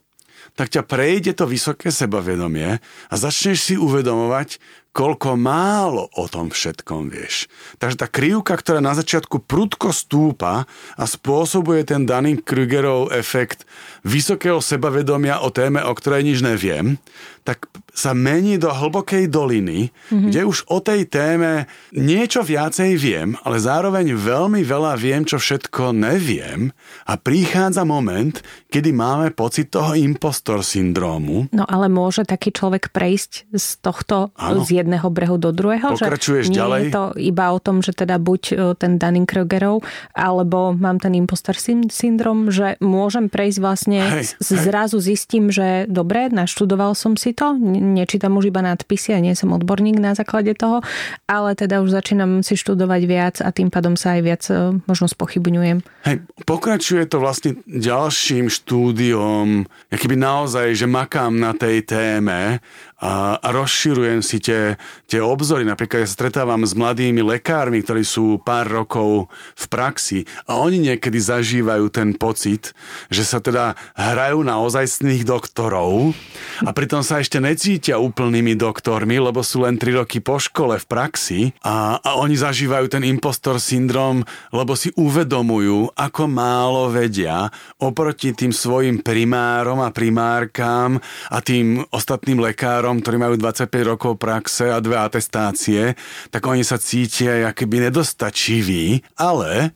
tak 0.54 0.70
ťa 0.70 0.87
prejde 0.87 1.34
to 1.34 1.50
vysoké 1.50 1.90
sebavedomie 1.90 2.78
a 2.80 3.14
začneš 3.14 3.58
si 3.61 3.75
uvedomovať, 3.75 4.62
koľko 4.94 5.34
málo 5.34 6.06
o 6.14 6.30
tom 6.30 6.54
všetkom 6.54 7.10
vieš. 7.10 7.50
Takže 7.82 7.98
tá 7.98 8.06
krivka, 8.06 8.54
ktorá 8.54 8.78
na 8.78 8.94
začiatku 8.94 9.42
prudko 9.42 9.90
stúpa 9.90 10.70
a 10.94 11.04
spôsobuje 11.04 11.82
ten 11.82 12.06
Dunning-Krugerov 12.06 13.10
efekt 13.10 13.66
vysokého 14.06 14.62
sebavedomia 14.62 15.42
o 15.42 15.50
téme, 15.50 15.82
o 15.82 15.92
ktorej 15.92 16.22
nič 16.30 16.46
neviem, 16.46 17.02
tak 17.44 17.68
sa 17.92 18.16
mení 18.16 18.56
do 18.56 18.72
hlbokej 18.72 19.28
doliny, 19.28 19.92
mm-hmm. 19.92 20.32
kde 20.32 20.40
už 20.48 20.64
o 20.72 20.80
tej 20.80 21.04
téme 21.06 21.68
niečo 21.92 22.40
viacej 22.40 22.96
viem, 22.96 23.36
ale 23.44 23.60
zároveň 23.60 24.16
veľmi 24.16 24.64
veľa 24.64 24.96
viem, 24.96 25.22
čo 25.22 25.36
všetko 25.36 25.92
neviem 25.92 26.72
a 27.04 27.14
prichádza 27.20 27.84
moment, 27.84 28.40
kedy 28.72 28.90
máme 28.96 29.30
pocit 29.36 29.70
toho 29.70 29.92
impostor 29.92 30.64
syndrómu. 30.64 31.52
No 31.52 31.68
ale 31.68 31.92
môže 31.92 32.24
taký 32.24 32.50
človek 32.50 32.90
prejsť 32.90 33.52
z 33.52 33.66
tohto 33.84 34.32
ano. 34.34 34.64
z 34.64 34.84
jedného 34.85 35.09
brehu 35.09 35.41
do 35.41 35.50
druhého? 35.50 35.97
Pokračuješ 35.97 36.47
že 36.47 36.53
nie 36.53 36.61
ďalej? 36.61 36.79
je 36.79 36.85
to 36.93 37.05
iba 37.17 37.47
o 37.50 37.59
tom, 37.59 37.81
že 37.81 37.97
teda 37.97 38.21
buď 38.21 38.43
e, 38.53 38.55
ten 38.76 39.00
Dunning-Krugerov, 39.00 39.81
alebo 40.12 40.76
mám 40.76 41.00
ten 41.00 41.17
impostor 41.17 41.57
syndrom, 41.88 42.53
že 42.53 42.76
môžem 42.85 43.33
prejsť 43.33 43.59
vlastne, 43.59 44.00
hej, 44.21 44.37
zrazu 44.45 45.00
hej. 45.00 45.17
zistím, 45.17 45.49
že 45.49 45.88
dobre, 45.88 46.29
naštudoval 46.29 46.93
som 46.93 47.17
si 47.17 47.33
to. 47.33 47.57
Nečítam 47.64 48.37
už 48.37 48.53
iba 48.53 48.61
nadpisy 48.61 49.17
a 49.17 49.25
nie 49.25 49.33
som 49.33 49.57
odborník 49.57 49.97
na 49.97 50.12
základe 50.12 50.53
toho, 50.53 50.85
ale 51.25 51.57
teda 51.57 51.81
už 51.81 51.97
začínam 51.97 52.45
si 52.45 52.55
študovať 52.61 53.03
viac 53.09 53.37
a 53.41 53.49
tým 53.50 53.73
pádom 53.73 53.97
sa 53.97 54.19
aj 54.19 54.21
viac 54.21 54.43
e, 54.53 54.76
možno 54.85 55.09
spochybňujem. 55.09 55.81
Hej, 56.05 56.17
pokračuje 56.45 57.09
to 57.09 57.17
vlastne 57.23 57.57
ďalším 57.64 58.53
štúdiom, 58.53 59.64
keby 59.88 60.14
naozaj, 60.21 60.76
že 60.76 60.87
makám 60.91 61.33
na 61.41 61.57
tej 61.57 61.87
téme 61.87 62.61
a, 63.00 63.37
a 63.37 63.49
rozširujem 63.53 64.21
si 64.25 64.41
tie, 64.41 64.74
tie 65.07 65.21
obzory. 65.21 65.66
Napríklad 65.66 66.04
ja 66.04 66.09
sa 66.09 66.16
stretávam 66.19 66.62
s 66.62 66.76
mladými 66.76 67.21
lekármi, 67.25 67.83
ktorí 67.83 68.02
sú 68.07 68.40
pár 68.40 68.71
rokov 68.71 69.33
v 69.54 69.64
praxi 69.69 70.19
a 70.47 70.61
oni 70.61 70.93
niekedy 70.93 71.19
zažívajú 71.19 71.90
ten 71.90 72.14
pocit, 72.14 72.76
že 73.11 73.25
sa 73.26 73.38
teda 73.43 73.75
hrajú 73.97 74.43
na 74.47 74.61
ozajstných 74.61 75.26
doktorov 75.26 76.14
a 76.62 76.71
pritom 76.71 77.02
sa 77.02 77.19
ešte 77.19 77.43
necítia 77.43 77.99
úplnými 77.99 78.54
doktormi, 78.54 79.19
lebo 79.19 79.43
sú 79.43 79.66
len 79.66 79.76
3 79.81 80.00
roky 80.04 80.19
po 80.23 80.38
škole 80.38 80.78
v 80.78 80.87
praxi 80.87 81.40
a, 81.64 81.99
a 81.99 82.11
oni 82.21 82.38
zažívajú 82.38 82.87
ten 82.88 83.02
impostor 83.04 83.59
syndrom, 83.59 84.23
lebo 84.54 84.78
si 84.78 84.93
uvedomujú, 84.95 85.93
ako 85.97 86.23
málo 86.31 86.90
vedia 86.93 87.49
oproti 87.81 88.33
tým 88.33 88.54
svojim 88.54 89.00
primárom 89.00 89.83
a 89.83 89.90
primárkám 89.90 90.99
a 91.31 91.38
tým 91.40 91.83
ostatným 91.90 92.40
lekárom, 92.40 93.00
ktorí 93.00 93.16
majú 93.21 93.35
25 93.37 93.90
rokov 93.90 94.12
praxe 94.16 94.63
a 94.71 94.78
dve 94.80 94.97
atestácie, 95.00 95.99
tak 96.30 96.44
oni 96.47 96.64
sa 96.64 96.80
cítia 96.80 97.50
keby 97.52 97.90
nedostačiví, 97.90 99.04
ale 99.18 99.75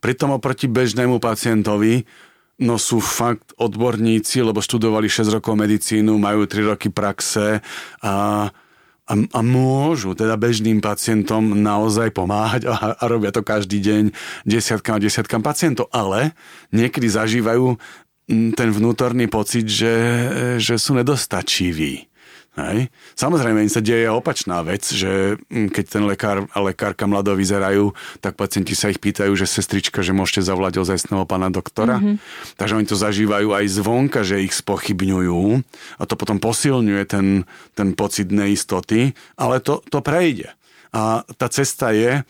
pritom 0.00 0.36
oproti 0.36 0.68
bežnému 0.68 1.16
pacientovi 1.22 2.04
no 2.56 2.80
sú 2.80 3.04
fakt 3.04 3.52
odborníci, 3.60 4.40
lebo 4.40 4.64
študovali 4.64 5.08
6 5.12 5.28
rokov 5.28 5.54
medicínu, 5.60 6.16
majú 6.16 6.48
3 6.48 6.72
roky 6.72 6.88
praxe 6.88 7.60
a, 8.00 8.14
a, 9.04 9.12
a 9.12 9.40
môžu 9.44 10.16
teda 10.16 10.40
bežným 10.40 10.80
pacientom 10.80 11.52
naozaj 11.52 12.16
pomáhať 12.16 12.64
a, 12.64 12.96
a 12.96 13.04
robia 13.04 13.28
to 13.28 13.44
každý 13.44 13.84
deň 13.84 14.02
desiatkam 14.48 14.96
a 14.96 15.02
desiatkam 15.04 15.44
pacientov, 15.44 15.92
ale 15.92 16.32
niekedy 16.72 17.12
zažívajú 17.12 17.76
ten 18.26 18.68
vnútorný 18.74 19.30
pocit, 19.30 19.70
že, 19.70 19.94
že 20.58 20.74
sú 20.82 20.98
nedostačiví. 20.98 22.10
Hej. 22.56 22.88
Samozrejme, 23.12 23.60
im 23.60 23.68
sa 23.68 23.84
deje 23.84 24.08
opačná 24.08 24.64
vec, 24.64 24.80
že 24.88 25.36
mm, 25.52 25.76
keď 25.76 25.84
ten 25.92 26.04
lekár 26.08 26.48
a 26.56 26.58
lekárka 26.64 27.04
mlado 27.04 27.36
vyzerajú, 27.36 27.92
tak 28.24 28.32
pacienti 28.40 28.72
sa 28.72 28.88
ich 28.88 28.96
pýtajú, 28.96 29.28
že 29.36 29.44
sestrička, 29.44 30.00
že 30.00 30.16
môžete 30.16 30.40
zavolať 30.40 30.80
ozajstného 30.80 31.28
pána 31.28 31.52
doktora. 31.52 32.00
Mm-hmm. 32.00 32.16
Takže 32.56 32.76
oni 32.80 32.86
to 32.88 32.96
zažívajú 32.96 33.52
aj 33.52 33.64
zvonka, 33.68 34.24
že 34.24 34.40
ich 34.40 34.56
spochybňujú 34.56 35.44
a 36.00 36.02
to 36.08 36.14
potom 36.16 36.40
posilňuje 36.40 37.04
ten, 37.04 37.44
ten 37.76 37.92
pocit 37.92 38.32
neistoty, 38.32 39.12
ale 39.36 39.60
to, 39.60 39.84
to 39.92 40.00
prejde. 40.00 40.48
A 40.96 41.28
tá 41.36 41.52
cesta 41.52 41.92
je, 41.92 42.24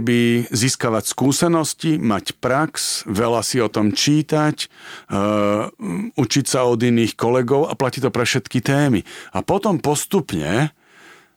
by 0.00 0.48
získavať 0.48 1.04
skúsenosti, 1.12 2.00
mať 2.00 2.40
prax, 2.40 3.04
veľa 3.04 3.44
si 3.44 3.60
o 3.60 3.68
tom 3.68 3.92
čítať, 3.92 4.68
uh, 5.12 5.68
učiť 6.16 6.44
sa 6.48 6.64
od 6.64 6.80
iných 6.80 7.12
kolegov 7.20 7.68
a 7.68 7.76
platí 7.76 8.00
to 8.00 8.08
pre 8.08 8.24
všetky 8.24 8.64
témy. 8.64 9.04
A 9.36 9.44
potom 9.44 9.76
postupne 9.76 10.72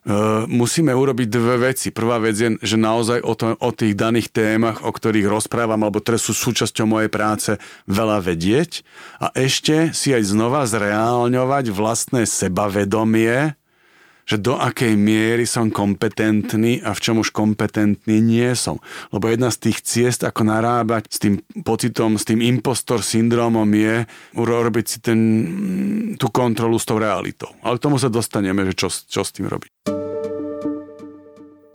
Uh, 0.02 0.50
musíme 0.50 0.90
urobiť 0.90 1.30
dve 1.30 1.70
veci. 1.70 1.94
Prvá 1.94 2.18
vec 2.18 2.34
je, 2.34 2.58
že 2.58 2.74
naozaj 2.74 3.22
o, 3.22 3.38
to, 3.38 3.54
o 3.54 3.70
tých 3.70 3.94
daných 3.94 4.34
témach, 4.34 4.82
o 4.82 4.90
ktorých 4.90 5.30
rozprávam, 5.30 5.78
alebo 5.78 6.02
ktoré 6.02 6.18
sú 6.18 6.34
súčasťou 6.34 6.90
mojej 6.90 7.06
práce, 7.06 7.54
veľa 7.86 8.18
vedieť 8.18 8.82
a 9.22 9.30
ešte 9.30 9.94
si 9.94 10.10
aj 10.10 10.26
znova 10.26 10.66
zreálňovať 10.66 11.70
vlastné 11.70 12.26
sebavedomie, 12.26 13.54
že 14.26 14.38
do 14.38 14.58
akej 14.58 14.94
miery 14.94 15.44
som 15.48 15.72
kompetentný 15.72 16.82
a 16.82 16.94
v 16.94 17.02
čom 17.02 17.20
už 17.22 17.34
kompetentný 17.34 18.22
nie 18.22 18.50
som. 18.54 18.78
Lebo 19.10 19.28
jedna 19.28 19.50
z 19.50 19.70
tých 19.70 19.78
ciest, 19.82 20.20
ako 20.22 20.46
narábať 20.46 21.10
s 21.10 21.18
tým 21.18 21.34
pocitom, 21.62 22.18
s 22.18 22.26
tým 22.26 22.42
impostor 22.42 23.02
syndromom 23.02 23.68
je 23.72 24.06
urobiť 24.38 24.84
si 24.86 24.98
ten, 25.02 25.20
tú 26.18 26.30
kontrolu 26.30 26.78
s 26.78 26.86
tou 26.86 26.98
realitou. 26.98 27.50
Ale 27.62 27.82
tomu 27.82 27.98
sa 27.98 28.10
dostaneme, 28.12 28.66
že 28.70 28.74
čo, 28.76 28.88
čo 28.90 29.22
s 29.22 29.30
tým 29.34 29.50
robiť. 29.50 30.01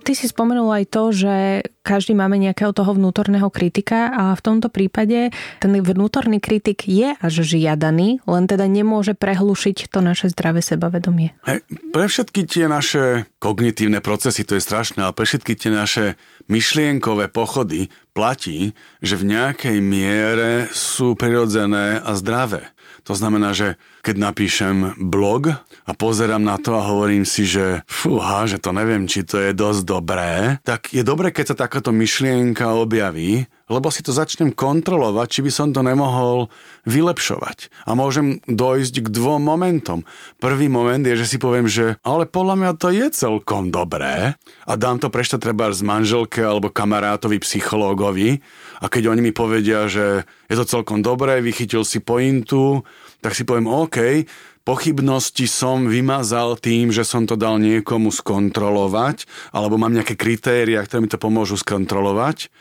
Ty 0.07 0.15
si 0.15 0.31
spomenul 0.31 0.71
aj 0.71 0.85
to, 0.87 1.03
že 1.11 1.35
každý 1.83 2.15
máme 2.15 2.39
nejakého 2.39 2.71
toho 2.71 2.95
vnútorného 2.95 3.51
kritika 3.51 4.07
a 4.07 4.31
v 4.39 4.39
tomto 4.39 4.71
prípade 4.71 5.35
ten 5.59 5.71
vnútorný 5.83 6.39
kritik 6.39 6.87
je 6.87 7.11
až 7.19 7.43
žiadaný, 7.43 8.23
len 8.23 8.43
teda 8.47 8.71
nemôže 8.71 9.19
prehlušiť 9.19 9.91
to 9.91 9.99
naše 9.99 10.31
zdravé 10.31 10.63
sebavedomie. 10.63 11.35
Hey, 11.43 11.59
pre 11.91 12.07
všetky 12.07 12.47
tie 12.47 12.71
naše 12.71 13.27
kognitívne 13.43 13.99
procesy, 13.99 14.47
to 14.47 14.55
je 14.55 14.63
strašné, 14.63 15.03
ale 15.03 15.11
pre 15.11 15.27
všetky 15.27 15.59
tie 15.59 15.75
naše 15.75 16.15
myšlienkové 16.47 17.27
pochody 17.27 17.91
platí, 18.15 18.71
že 19.03 19.19
v 19.19 19.27
nejakej 19.27 19.83
miere 19.83 20.71
sú 20.71 21.19
prirodzené 21.19 21.99
a 21.99 22.15
zdravé. 22.15 22.71
To 23.03 23.11
znamená, 23.11 23.51
že 23.51 23.75
keď 24.07 24.23
napíšem 24.23 24.95
blog 25.03 25.51
a 25.83 25.91
pozerám 25.91 26.39
na 26.39 26.55
to 26.55 26.79
a 26.79 26.87
hovorím 26.87 27.27
si, 27.27 27.43
že 27.43 27.83
fúha, 27.91 28.47
že 28.47 28.55
to 28.55 28.71
neviem, 28.71 29.03
či 29.03 29.27
to 29.27 29.35
je 29.35 29.51
dosť 29.51 29.83
dobré, 29.83 30.63
tak 30.63 30.95
je 30.95 31.03
dobré, 31.03 31.35
keď 31.35 31.51
sa 31.51 31.67
takáto 31.67 31.91
myšlienka 31.91 32.71
objaví, 32.71 33.51
lebo 33.67 33.91
si 33.91 33.99
to 33.99 34.15
začnem 34.15 34.55
kontrolovať, 34.55 35.27
či 35.27 35.39
by 35.43 35.51
som 35.51 35.75
to 35.75 35.83
nemohol 35.83 36.47
vylepšovať. 36.87 37.67
A 37.83 37.99
môžem 37.99 38.39
dojsť 38.47 39.03
k 39.03 39.11
dvom 39.11 39.43
momentom. 39.43 40.07
Prvý 40.39 40.71
moment 40.71 41.03
je, 41.03 41.19
že 41.19 41.35
si 41.35 41.35
poviem, 41.35 41.67
že 41.67 41.99
ale 41.99 42.23
podľa 42.23 42.55
mňa 42.63 42.71
to 42.79 42.95
je 42.95 43.11
celkom 43.11 43.75
dobré 43.75 44.39
a 44.63 44.73
dám 44.79 45.03
to 45.03 45.11
prečo 45.11 45.35
treba 45.35 45.67
z 45.75 45.83
manželke 45.83 46.39
alebo 46.39 46.71
kamarátovi, 46.71 47.43
psychológovi 47.43 48.39
a 48.79 48.87
keď 48.87 49.11
oni 49.11 49.19
mi 49.19 49.31
povedia, 49.35 49.91
že 49.91 50.23
je 50.47 50.55
to 50.55 50.63
celkom 50.63 51.03
dobré, 51.03 51.43
vychytil 51.43 51.83
si 51.83 51.99
pointu, 51.99 52.87
tak 53.21 53.33
si 53.33 53.43
poviem, 53.43 53.67
OK, 53.67 54.27
pochybnosti 54.67 55.47
som 55.47 55.87
vymazal 55.87 56.59
tým, 56.59 56.91
že 56.91 57.07
som 57.07 57.23
to 57.23 57.39
dal 57.39 57.55
niekomu 57.55 58.11
skontrolovať, 58.11 59.23
alebo 59.55 59.79
mám 59.79 59.95
nejaké 59.95 60.19
kritéria, 60.19 60.83
ktoré 60.83 60.99
mi 61.03 61.09
to 61.09 61.15
pomôžu 61.15 61.55
skontrolovať 61.55 62.51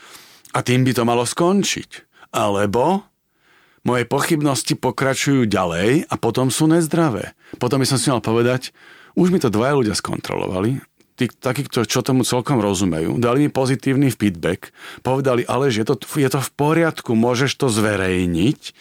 a 0.54 0.62
tým 0.62 0.86
by 0.86 0.94
to 0.94 1.02
malo 1.02 1.26
skončiť. 1.26 2.06
Alebo 2.30 3.02
moje 3.82 4.06
pochybnosti 4.06 4.74
pokračujú 4.78 5.46
ďalej 5.46 6.10
a 6.10 6.14
potom 6.18 6.50
sú 6.50 6.66
nezdravé. 6.70 7.34
Potom 7.58 7.82
by 7.82 7.86
som 7.86 7.98
si 7.98 8.10
mal 8.10 8.22
povedať, 8.22 8.70
už 9.14 9.30
mi 9.30 9.38
to 9.42 9.50
dvaja 9.50 9.74
ľudia 9.78 9.94
skontrolovali, 9.94 10.82
tí, 11.16 11.32
takí, 11.32 11.64
čo 11.66 12.00
tomu 12.04 12.22
celkom 12.22 12.60
rozumejú, 12.60 13.16
dali 13.16 13.48
mi 13.48 13.50
pozitívny 13.50 14.12
feedback, 14.12 14.70
povedali, 15.00 15.42
ale 15.48 15.72
že 15.72 15.82
je 15.82 15.86
to, 15.90 15.96
je 16.20 16.28
to 16.28 16.40
v 16.44 16.50
poriadku, 16.54 17.16
môžeš 17.16 17.56
to 17.56 17.72
zverejniť 17.72 18.76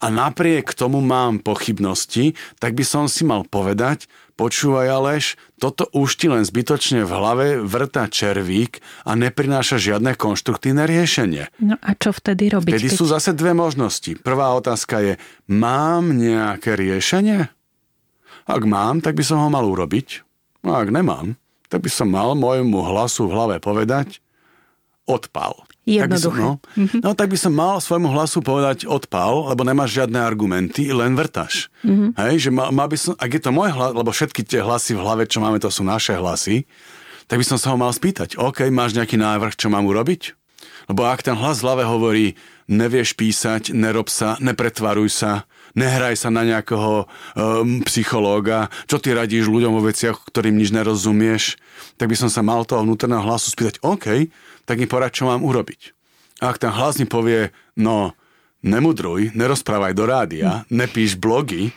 a 0.00 0.06
napriek 0.08 0.72
tomu 0.72 1.02
mám 1.04 1.42
pochybnosti, 1.42 2.38
tak 2.62 2.78
by 2.78 2.84
som 2.86 3.04
si 3.10 3.26
mal 3.26 3.44
povedať, 3.44 4.08
počúvaj 4.40 4.88
Aleš, 4.88 5.36
toto 5.60 5.84
už 5.92 6.16
ti 6.16 6.32
len 6.32 6.48
zbytočne 6.48 7.04
v 7.04 7.12
hlave 7.12 7.46
vrta 7.60 8.08
červík 8.08 8.80
a 9.04 9.12
neprináša 9.12 9.76
žiadne 9.76 10.16
konštruktívne 10.16 10.88
riešenie. 10.88 11.52
No 11.60 11.76
a 11.76 11.92
čo 11.92 12.16
vtedy 12.16 12.48
robiť? 12.48 12.72
Vtedy 12.72 12.88
keď... 12.88 12.96
sú 12.96 13.04
zase 13.04 13.36
dve 13.36 13.52
možnosti. 13.52 14.16
Prvá 14.24 14.56
otázka 14.56 15.04
je, 15.04 15.12
mám 15.44 16.16
nejaké 16.16 16.72
riešenie? 16.72 17.52
Ak 18.48 18.62
mám, 18.64 19.04
tak 19.04 19.20
by 19.20 19.24
som 19.26 19.44
ho 19.44 19.52
mal 19.52 19.68
urobiť. 19.68 20.24
No 20.64 20.80
ak 20.80 20.88
nemám, 20.88 21.36
tak 21.70 21.86
by 21.86 21.90
som 21.90 22.10
mal 22.10 22.34
môjmu 22.34 22.82
hlasu 22.82 23.30
v 23.30 23.34
hlave 23.38 23.56
povedať, 23.62 24.18
odpal. 25.06 25.54
Jednoduché. 25.88 26.20
Tak 26.20 26.20
som, 26.20 26.34
no, 26.36 26.52
mm-hmm. 26.76 27.00
no 27.02 27.10
tak 27.16 27.28
by 27.32 27.38
som 27.40 27.52
mal 27.56 27.80
svojmu 27.80 28.08
hlasu 28.12 28.44
povedať 28.44 28.84
odpal, 28.84 29.48
lebo 29.48 29.64
nemáš 29.64 29.96
žiadne 29.96 30.20
argumenty, 30.20 30.92
len 30.92 31.16
vrtaš. 31.16 31.72
Mm-hmm. 31.82 32.10
Hej, 32.14 32.34
že 32.46 32.50
mal, 32.52 32.68
mal 32.70 32.86
by 32.86 32.98
som, 33.00 33.14
ak 33.16 33.30
je 33.32 33.42
to 33.42 33.50
môj 33.50 33.70
hlas, 33.72 33.90
lebo 33.96 34.10
všetky 34.12 34.44
tie 34.44 34.60
hlasy 34.60 34.92
v 34.94 35.02
hlave, 35.02 35.24
čo 35.26 35.40
máme, 35.40 35.56
to 35.58 35.72
sú 35.72 35.82
naše 35.82 36.14
hlasy, 36.14 36.68
tak 37.26 37.40
by 37.40 37.46
som 37.46 37.58
sa 37.58 37.72
ho 37.72 37.78
mal 37.78 37.90
spýtať, 37.94 38.36
OK, 38.38 38.66
máš 38.68 38.94
nejaký 38.98 39.14
návrh, 39.14 39.54
čo 39.54 39.70
mám 39.70 39.86
urobiť? 39.86 40.34
Lebo 40.90 41.06
ak 41.06 41.22
ten 41.22 41.38
hlas 41.38 41.62
v 41.62 41.66
hlave 41.70 41.84
hovorí, 41.86 42.26
nevieš 42.66 43.14
písať, 43.14 43.70
nerob 43.70 44.10
sa, 44.10 44.34
nepretvaruj 44.42 45.10
sa, 45.10 45.46
nehraj 45.74 46.16
sa 46.18 46.28
na 46.32 46.42
nejakého 46.46 47.04
um, 47.04 47.82
psychológa, 47.86 48.72
čo 48.90 48.98
ty 48.98 49.14
radíš 49.14 49.50
ľuďom 49.50 49.72
vo 49.76 49.86
veciach, 49.86 50.28
ktorým 50.28 50.56
nič 50.56 50.74
nerozumieš, 50.74 51.60
tak 52.00 52.10
by 52.10 52.16
som 52.16 52.30
sa 52.32 52.40
mal 52.40 52.66
toho 52.66 52.82
vnútorného 52.82 53.22
hlasu 53.22 53.52
spýtať, 53.52 53.82
OK, 53.84 54.30
tak 54.66 54.76
mi 54.78 54.86
porad, 54.86 55.14
čo 55.14 55.26
mám 55.26 55.42
urobiť. 55.42 55.94
A 56.40 56.54
ak 56.54 56.62
ten 56.62 56.72
hlas 56.72 56.96
mi 56.96 57.04
povie, 57.04 57.52
no, 57.76 58.16
nemudruj, 58.64 59.36
nerozprávaj 59.36 59.92
do 59.92 60.04
rádia, 60.08 60.64
nepíš 60.72 61.20
blogy, 61.20 61.72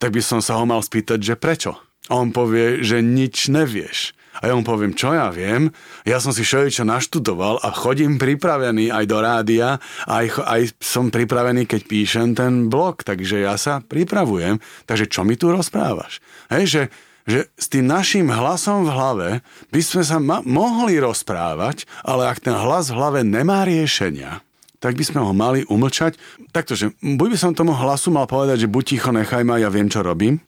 tak 0.00 0.16
by 0.16 0.22
som 0.24 0.40
sa 0.40 0.58
ho 0.58 0.64
mal 0.64 0.80
spýtať, 0.80 1.20
že 1.20 1.34
prečo. 1.36 1.78
A 2.10 2.18
on 2.18 2.34
povie, 2.34 2.82
že 2.82 2.98
nič 2.98 3.46
nevieš. 3.46 4.16
A 4.42 4.50
ja 4.50 4.58
mu 4.58 4.66
poviem, 4.66 4.90
čo 4.90 5.14
ja 5.14 5.30
viem, 5.30 5.70
ja 6.02 6.18
som 6.18 6.34
si 6.34 6.42
všeličo 6.42 6.82
naštudoval 6.82 7.62
a 7.62 7.70
chodím 7.70 8.18
pripravený 8.18 8.90
aj 8.90 9.04
do 9.06 9.18
rádia, 9.22 9.78
aj, 10.10 10.42
aj 10.42 10.62
som 10.82 11.14
pripravený, 11.14 11.70
keď 11.70 11.80
píšem 11.86 12.34
ten 12.34 12.66
blog, 12.66 13.06
takže 13.06 13.46
ja 13.46 13.54
sa 13.54 13.78
pripravujem. 13.78 14.58
Takže 14.90 15.06
čo 15.06 15.22
mi 15.22 15.38
tu 15.38 15.54
rozprávaš? 15.54 16.18
Hej, 16.50 16.64
že, 16.66 16.82
že 17.22 17.38
s 17.54 17.70
tým 17.70 17.86
našim 17.86 18.26
hlasom 18.34 18.82
v 18.82 18.90
hlave 18.90 19.28
by 19.70 19.78
sme 19.78 20.02
sa 20.02 20.18
ma- 20.18 20.42
mohli 20.42 20.98
rozprávať, 20.98 21.86
ale 22.02 22.26
ak 22.26 22.42
ten 22.42 22.58
hlas 22.58 22.90
v 22.90 22.98
hlave 22.98 23.20
nemá 23.22 23.62
riešenia, 23.62 24.42
tak 24.82 24.98
by 24.98 25.06
sme 25.06 25.22
ho 25.22 25.30
mali 25.30 25.62
umlčať. 25.70 26.18
Taktože, 26.50 26.90
buď 26.98 27.28
by 27.30 27.38
som 27.38 27.54
tomu 27.54 27.70
hlasu 27.78 28.10
mal 28.10 28.26
povedať, 28.26 28.66
že 28.66 28.72
buď 28.74 28.84
ticho, 28.90 29.14
nechaj 29.14 29.46
ma, 29.46 29.62
ja 29.62 29.70
viem, 29.70 29.86
čo 29.86 30.02
robím, 30.02 30.42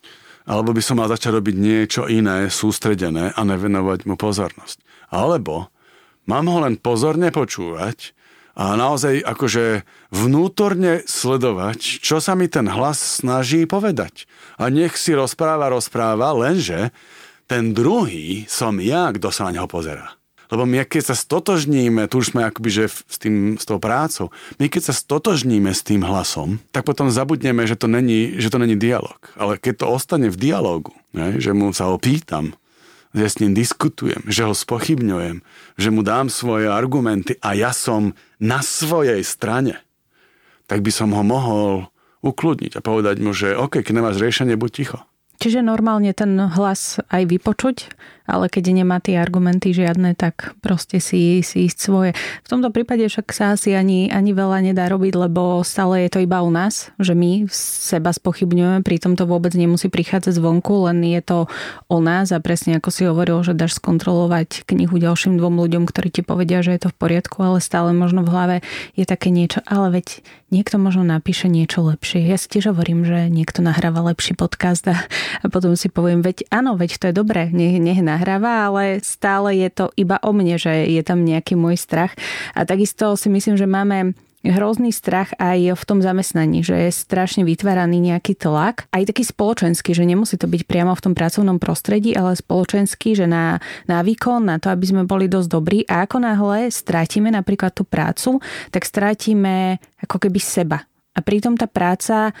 alebo 0.45 0.73
by 0.73 0.81
som 0.81 1.01
mal 1.01 1.09
začať 1.09 1.41
robiť 1.41 1.55
niečo 1.57 2.01
iné, 2.05 2.49
sústredené 2.53 3.33
a 3.33 3.41
nevenovať 3.41 4.05
mu 4.05 4.13
pozornosť. 4.13 4.81
Alebo 5.09 5.73
mám 6.29 6.45
ho 6.49 6.61
len 6.61 6.77
pozorne 6.77 7.33
počúvať 7.33 8.13
a 8.55 8.77
naozaj 8.79 9.19
akože 9.25 9.83
vnútorne 10.15 11.03
sledovať, 11.03 11.99
čo 11.99 12.23
sa 12.23 12.37
mi 12.39 12.47
ten 12.47 12.71
hlas 12.71 13.19
snaží 13.19 13.67
povedať. 13.67 14.29
A 14.55 14.71
nech 14.71 14.95
si 14.95 15.11
rozpráva, 15.11 15.67
rozpráva, 15.67 16.31
lenže 16.31 16.95
ten 17.45 17.75
druhý 17.75 18.47
som 18.47 18.79
ja, 18.79 19.11
kto 19.11 19.29
sa 19.29 19.51
na 19.51 19.59
neho 19.59 19.67
pozerá. 19.67 20.15
Lebo 20.53 20.63
my, 20.65 20.85
keď 20.85 21.13
sa 21.13 21.15
stotožníme, 21.17 22.05
tu 22.09 22.21
už 22.21 22.35
sme 22.35 22.45
akoby, 22.45 22.69
že 22.69 22.83
s, 22.89 23.17
tým, 23.17 23.57
s 23.57 23.65
tou 23.65 23.81
prácou, 23.81 24.29
my 24.61 24.69
keď 24.69 24.91
sa 24.91 24.93
stotožníme 24.93 25.71
s 25.73 25.81
tým 25.81 26.05
hlasom, 26.05 26.61
tak 26.69 26.85
potom 26.85 27.09
zabudneme, 27.09 27.65
že 27.65 27.77
to 27.77 27.89
není, 27.89 28.37
že 28.37 28.53
to 28.53 28.61
není 28.61 28.77
dialog. 28.77 29.17
Ale 29.35 29.57
keď 29.57 29.85
to 29.85 29.91
ostane 29.91 30.29
v 30.29 30.37
dialogu, 30.37 30.93
ne, 31.15 31.41
že 31.41 31.55
mu 31.55 31.73
sa 31.73 31.89
ho 31.89 31.97
pýtam, 31.97 32.53
že 33.15 33.31
s 33.31 33.39
ním 33.39 33.55
diskutujem, 33.55 34.27
že 34.27 34.43
ho 34.43 34.51
spochybňujem, 34.51 35.39
že 35.79 35.89
mu 35.89 36.03
dám 36.03 36.27
svoje 36.27 36.67
argumenty 36.67 37.39
a 37.39 37.55
ja 37.55 37.71
som 37.71 38.11
na 38.43 38.59
svojej 38.59 39.23
strane, 39.23 39.79
tak 40.67 40.83
by 40.83 40.91
som 40.91 41.15
ho 41.15 41.23
mohol 41.23 41.87
ukludniť 42.25 42.75
a 42.75 42.83
povedať 42.83 43.21
mu, 43.23 43.31
že 43.31 43.55
OK, 43.55 43.79
keď 43.85 43.93
nemáš 43.95 44.19
riešenie, 44.19 44.59
buď 44.59 44.71
ticho. 44.73 44.99
Čiže 45.41 45.65
normálne 45.65 46.11
ten 46.15 46.37
hlas 46.37 46.99
aj 47.11 47.23
vypočuť 47.27 47.77
ale 48.25 48.49
keď 48.49 48.73
nemá 48.73 48.97
tie 48.97 49.21
argumenty 49.21 49.71
žiadne, 49.71 50.17
tak 50.17 50.57
proste 50.59 50.97
si, 50.97 51.45
si 51.45 51.69
ísť 51.69 51.77
svoje. 51.77 52.11
V 52.41 52.47
tomto 52.49 52.73
prípade 52.73 53.05
však 53.05 53.29
sa 53.29 53.53
asi 53.53 53.77
ani, 53.77 54.09
ani 54.09 54.33
veľa 54.33 54.65
nedá 54.65 54.89
robiť, 54.89 55.13
lebo 55.29 55.61
stále 55.61 56.05
je 56.05 56.09
to 56.09 56.19
iba 56.25 56.41
u 56.41 56.49
nás, 56.49 56.89
že 56.97 57.13
my 57.13 57.45
seba 57.53 58.09
spochybňujeme, 58.09 58.81
pritom 58.81 59.13
to 59.13 59.29
vôbec 59.29 59.53
nemusí 59.53 59.93
prichádzať 59.93 60.41
zvonku, 60.41 60.89
len 60.89 61.05
je 61.05 61.21
to 61.21 61.39
o 61.85 61.97
nás 62.01 62.33
a 62.33 62.41
presne 62.41 62.81
ako 62.81 62.89
si 62.89 63.05
hovoril, 63.05 63.45
že 63.45 63.53
dáš 63.53 63.77
skontrolovať 63.77 64.65
knihu 64.65 64.97
ďalším 64.97 65.37
dvom 65.37 65.61
ľuďom, 65.61 65.85
ktorí 65.85 66.09
ti 66.09 66.21
povedia, 66.25 66.65
že 66.65 66.73
je 66.75 66.89
to 66.89 66.89
v 66.89 66.97
poriadku, 66.97 67.37
ale 67.45 67.61
stále 67.61 67.93
možno 67.93 68.25
v 68.25 68.33
hlave 68.33 68.55
je 68.97 69.05
také 69.05 69.29
niečo, 69.29 69.61
ale 69.69 70.01
veď 70.01 70.25
niekto 70.49 70.81
možno 70.81 71.05
napíše 71.05 71.45
niečo 71.45 71.85
lepšie. 71.85 72.25
Ja 72.25 72.39
si 72.41 72.49
tiež 72.49 72.73
hovorím, 72.73 73.05
že 73.05 73.29
niekto 73.29 73.61
nahráva 73.61 74.01
lepší 74.01 74.33
podcast 74.33 74.87
a, 74.89 74.97
a 75.41 75.45
potom 75.47 75.73
si 75.77 75.87
poviem, 75.91 76.21
veď 76.23 76.47
áno, 76.51 76.75
veď 76.75 76.91
to 77.01 77.05
je 77.09 77.15
dobré, 77.15 77.49
nech, 77.49 77.77
nech 77.79 78.01
nahráva, 78.01 78.69
ale 78.69 78.99
stále 79.01 79.55
je 79.57 79.69
to 79.71 79.85
iba 79.95 80.21
o 80.21 80.31
mne, 80.31 80.55
že 80.57 80.85
je 80.89 81.01
tam 81.01 81.23
nejaký 81.25 81.57
môj 81.57 81.77
strach. 81.79 82.13
A 82.57 82.63
takisto 82.63 83.13
si 83.15 83.27
myslím, 83.31 83.55
že 83.59 83.69
máme 83.69 84.13
hrozný 84.51 84.93
strach 84.93 85.33
aj 85.41 85.73
v 85.73 85.83
tom 85.85 85.99
zamestnaní, 86.05 86.61
že 86.61 86.77
je 86.77 86.91
strašne 86.93 87.41
vytváraný 87.41 88.13
nejaký 88.13 88.37
tlak, 88.37 88.85
aj 88.93 89.09
taký 89.09 89.23
spoločenský, 89.25 89.97
že 89.97 90.05
nemusí 90.05 90.37
to 90.37 90.45
byť 90.45 90.69
priamo 90.69 90.93
v 90.93 91.03
tom 91.03 91.13
pracovnom 91.17 91.57
prostredí, 91.57 92.13
ale 92.13 92.37
spoločenský, 92.37 93.17
že 93.17 93.25
na, 93.25 93.57
na 93.89 94.05
výkon, 94.05 94.45
na 94.45 94.61
to, 94.61 94.69
aby 94.69 94.85
sme 94.85 95.03
boli 95.09 95.25
dosť 95.25 95.49
dobrí 95.49 95.79
a 95.89 96.05
ako 96.05 96.17
náhle 96.21 96.69
strátime 96.69 97.33
napríklad 97.33 97.73
tú 97.73 97.87
prácu, 97.87 98.37
tak 98.69 98.85
strátime 98.85 99.81
ako 100.05 100.21
keby 100.21 100.39
seba. 100.41 100.85
A 101.15 101.23
pritom 101.23 101.55
tá 101.55 101.65
práca 101.71 102.35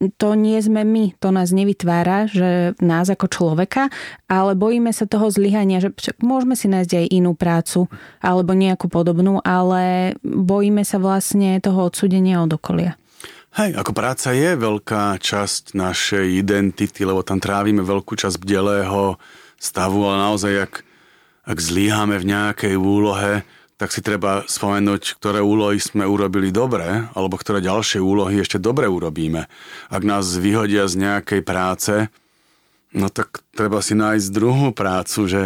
to 0.00 0.32
nie 0.32 0.56
sme 0.64 0.80
my, 0.80 1.12
to 1.20 1.28
nás 1.28 1.52
nevytvára, 1.52 2.24
že 2.24 2.72
nás 2.80 3.12
ako 3.12 3.28
človeka, 3.28 3.92
ale 4.32 4.56
bojíme 4.56 4.88
sa 4.96 5.04
toho 5.04 5.28
zlyhania, 5.28 5.84
že 5.84 5.92
môžeme 6.24 6.56
si 6.56 6.72
nájsť 6.72 6.92
aj 7.04 7.06
inú 7.12 7.36
prácu 7.36 7.84
alebo 8.24 8.56
nejakú 8.56 8.88
podobnú, 8.88 9.44
ale 9.44 10.16
bojíme 10.24 10.88
sa 10.88 10.96
vlastne 10.96 11.60
toho 11.60 11.92
odsudenia 11.92 12.40
od 12.40 12.56
okolia. 12.56 12.96
Hej, 13.50 13.76
ako 13.76 13.92
práca 13.92 14.30
je 14.30 14.54
veľká 14.54 15.18
časť 15.18 15.74
našej 15.74 16.38
identity, 16.38 17.02
lebo 17.02 17.26
tam 17.26 17.42
trávime 17.42 17.82
veľkú 17.82 18.14
časť 18.14 18.38
bdelého 18.38 19.18
stavu, 19.58 20.06
ale 20.06 20.16
naozaj, 20.22 20.52
ak, 20.70 20.74
ak 21.50 21.58
zlíhame 21.58 22.16
v 22.22 22.30
nejakej 22.30 22.74
úlohe, 22.78 23.42
tak 23.80 23.96
si 23.96 24.04
treba 24.04 24.44
spomenúť, 24.44 25.16
ktoré 25.16 25.40
úlohy 25.40 25.80
sme 25.80 26.04
urobili 26.04 26.52
dobre, 26.52 27.08
alebo 27.16 27.40
ktoré 27.40 27.64
ďalšie 27.64 27.96
úlohy 27.96 28.44
ešte 28.44 28.60
dobre 28.60 28.84
urobíme. 28.84 29.48
Ak 29.88 30.04
nás 30.04 30.36
vyhodia 30.36 30.84
z 30.84 31.00
nejakej 31.00 31.40
práce, 31.40 32.12
no 32.92 33.08
tak 33.08 33.40
treba 33.56 33.80
si 33.80 33.96
nájsť 33.96 34.36
druhú 34.36 34.76
prácu, 34.76 35.24
že 35.24 35.42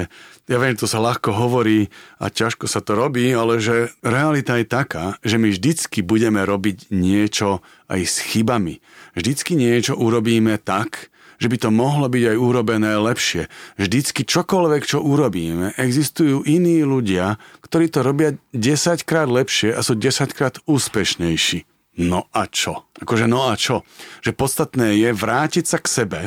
ja 0.50 0.58
viem, 0.58 0.74
to 0.74 0.90
sa 0.90 0.98
ľahko 0.98 1.30
hovorí 1.30 1.94
a 2.18 2.26
ťažko 2.26 2.66
sa 2.66 2.82
to 2.82 2.98
robí, 2.98 3.30
ale 3.30 3.62
že 3.62 3.94
realita 4.02 4.58
je 4.58 4.66
taká, 4.66 5.14
že 5.22 5.38
my 5.38 5.54
vždycky 5.54 6.02
budeme 6.02 6.42
robiť 6.42 6.90
niečo 6.90 7.62
aj 7.86 8.02
s 8.02 8.18
chybami. 8.18 8.82
Vždycky 9.14 9.54
niečo 9.54 9.94
urobíme 9.94 10.58
tak, 10.58 11.13
že 11.38 11.50
by 11.50 11.56
to 11.58 11.68
mohlo 11.70 12.06
byť 12.10 12.34
aj 12.34 12.36
urobené 12.36 12.92
lepšie. 12.98 13.50
Vždycky 13.80 14.22
čokoľvek, 14.26 14.82
čo 14.84 15.02
urobíme, 15.02 15.74
existujú 15.78 16.46
iní 16.46 16.82
ľudia, 16.86 17.38
ktorí 17.64 17.90
to 17.90 18.00
robia 18.02 18.36
10 18.52 19.06
krát 19.06 19.26
lepšie 19.26 19.74
a 19.74 19.80
sú 19.82 19.98
10 19.98 20.30
krát 20.36 20.58
úspešnejší. 20.68 21.66
No 21.94 22.26
a 22.34 22.50
čo? 22.50 22.90
Akože 22.98 23.30
no 23.30 23.46
a 23.46 23.54
čo? 23.54 23.86
Že 24.26 24.34
podstatné 24.34 24.98
je 24.98 25.10
vrátiť 25.14 25.64
sa 25.64 25.78
k 25.78 25.86
sebe 25.86 26.22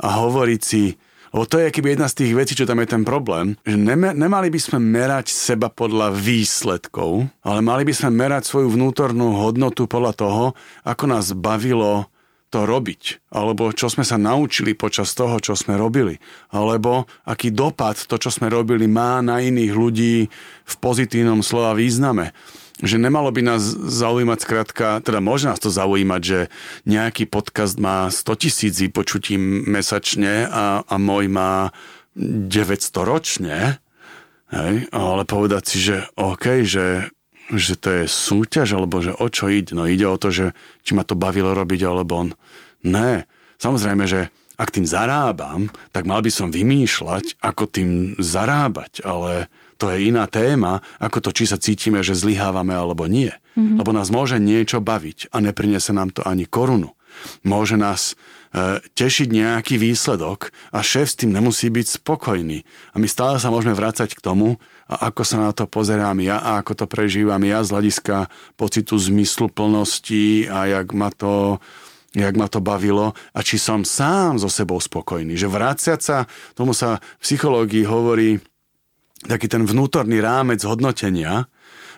a 0.00 0.06
hovoriť 0.24 0.60
si, 0.64 0.96
lebo 1.32 1.48
to 1.48 1.60
je 1.60 1.72
keby 1.72 1.96
jedna 1.96 2.08
z 2.12 2.16
tých 2.24 2.32
vecí, 2.36 2.52
čo 2.52 2.68
tam 2.68 2.80
je 2.84 2.92
ten 2.92 3.04
problém, 3.08 3.56
že 3.64 3.76
nemali 3.80 4.52
by 4.52 4.60
sme 4.60 4.78
merať 4.80 5.32
seba 5.32 5.72
podľa 5.72 6.12
výsledkov, 6.12 7.28
ale 7.40 7.60
mali 7.64 7.88
by 7.88 7.92
sme 7.96 8.12
merať 8.12 8.48
svoju 8.48 8.72
vnútornú 8.76 9.40
hodnotu 9.40 9.88
podľa 9.88 10.12
toho, 10.12 10.44
ako 10.84 11.04
nás 11.08 11.32
bavilo 11.32 12.12
to 12.52 12.68
robiť, 12.68 13.32
alebo 13.32 13.72
čo 13.72 13.88
sme 13.88 14.04
sa 14.04 14.20
naučili 14.20 14.76
počas 14.76 15.16
toho, 15.16 15.40
čo 15.40 15.56
sme 15.56 15.80
robili, 15.80 16.20
alebo 16.52 17.08
aký 17.24 17.48
dopad 17.48 17.96
to, 17.96 18.20
čo 18.20 18.28
sme 18.28 18.52
robili, 18.52 18.84
má 18.84 19.24
na 19.24 19.40
iných 19.40 19.72
ľudí 19.72 20.28
v 20.68 20.74
pozitívnom 20.76 21.40
slova 21.40 21.72
význame. 21.72 22.36
Že 22.84 23.08
nemalo 23.08 23.32
by 23.32 23.40
nás 23.56 23.62
zaujímať 23.72 24.38
skrátka, 24.42 25.00
teda 25.00 25.24
môže 25.24 25.48
nás 25.48 25.60
to 25.62 25.72
zaujímať, 25.72 26.20
že 26.20 26.40
nejaký 26.84 27.24
podcast 27.24 27.80
má 27.80 28.12
100 28.12 28.42
tisíc 28.42 28.74
vypočutí 28.76 29.40
mesačne 29.40 30.44
a, 30.50 30.84
a 30.84 30.94
môj 31.00 31.32
má 31.32 31.72
900 32.18 33.08
ročne, 33.08 33.80
hej? 34.52 34.74
ale 34.92 35.22
povedať 35.24 35.62
si, 35.64 35.78
že 35.80 35.96
OK, 36.20 36.68
že 36.68 37.08
že 37.50 37.74
to 37.74 37.88
je 37.90 38.04
súťaž, 38.06 38.78
alebo 38.78 39.02
že 39.02 39.16
o 39.16 39.26
čo 39.26 39.50
ide? 39.50 39.74
No 39.74 39.90
ide 39.90 40.06
o 40.06 40.20
to, 40.20 40.30
že 40.30 40.54
či 40.86 40.94
ma 40.94 41.02
to 41.02 41.18
bavilo 41.18 41.56
robiť, 41.56 41.80
alebo 41.82 42.12
on. 42.14 42.28
Ne. 42.86 43.26
Samozrejme, 43.58 44.04
že 44.06 44.30
ak 44.60 44.70
tým 44.70 44.86
zarábam, 44.86 45.72
tak 45.90 46.06
mal 46.06 46.22
by 46.22 46.30
som 46.30 46.54
vymýšľať, 46.54 47.42
ako 47.42 47.64
tým 47.66 47.90
zarábať, 48.20 49.02
ale 49.02 49.50
to 49.80 49.90
je 49.90 50.14
iná 50.14 50.30
téma, 50.30 50.78
ako 51.02 51.18
to, 51.18 51.30
či 51.34 51.50
sa 51.50 51.58
cítime, 51.58 52.06
že 52.06 52.14
zlyhávame 52.14 52.70
alebo 52.70 53.10
nie. 53.10 53.34
Mm-hmm. 53.58 53.82
Lebo 53.82 53.90
nás 53.90 54.14
môže 54.14 54.38
niečo 54.38 54.78
baviť 54.78 55.34
a 55.34 55.42
nepriniesie 55.42 55.90
nám 55.90 56.14
to 56.14 56.22
ani 56.22 56.46
korunu. 56.46 56.94
Môže 57.42 57.76
nás 57.76 58.14
e, 58.54 58.78
tešiť 58.80 59.28
nejaký 59.28 59.76
výsledok 59.82 60.54
a 60.72 60.80
šéf 60.80 61.10
s 61.10 61.18
tým 61.18 61.34
nemusí 61.34 61.68
byť 61.68 62.00
spokojný. 62.00 62.64
A 62.94 63.02
my 63.02 63.10
stále 63.10 63.36
sa 63.42 63.50
môžeme 63.50 63.74
vrácať 63.74 64.14
k 64.14 64.24
tomu, 64.24 64.62
a 64.92 65.08
ako 65.08 65.22
sa 65.24 65.40
na 65.40 65.50
to 65.56 65.64
pozerám 65.64 66.20
ja 66.20 66.36
a 66.36 66.60
ako 66.60 66.84
to 66.84 66.86
prežívam 66.86 67.40
ja 67.40 67.64
z 67.64 67.72
hľadiska 67.72 68.28
pocitu 68.60 69.00
zmyslu 69.00 69.48
plnosti 69.48 70.44
a 70.52 70.68
jak 70.68 70.92
ma 70.92 71.08
to 71.08 71.56
jak 72.12 72.36
ma 72.36 72.44
to 72.44 72.60
bavilo 72.60 73.16
a 73.32 73.40
či 73.40 73.56
som 73.56 73.88
sám 73.88 74.36
so 74.36 74.52
sebou 74.52 74.76
spokojný. 74.76 75.32
Že 75.32 75.48
vráciať 75.48 76.00
sa, 76.04 76.16
tomu 76.52 76.76
sa 76.76 77.00
v 77.00 77.24
psychológii 77.24 77.88
hovorí 77.88 78.36
taký 79.24 79.48
ten 79.48 79.64
vnútorný 79.64 80.20
rámec 80.20 80.60
hodnotenia, 80.66 81.48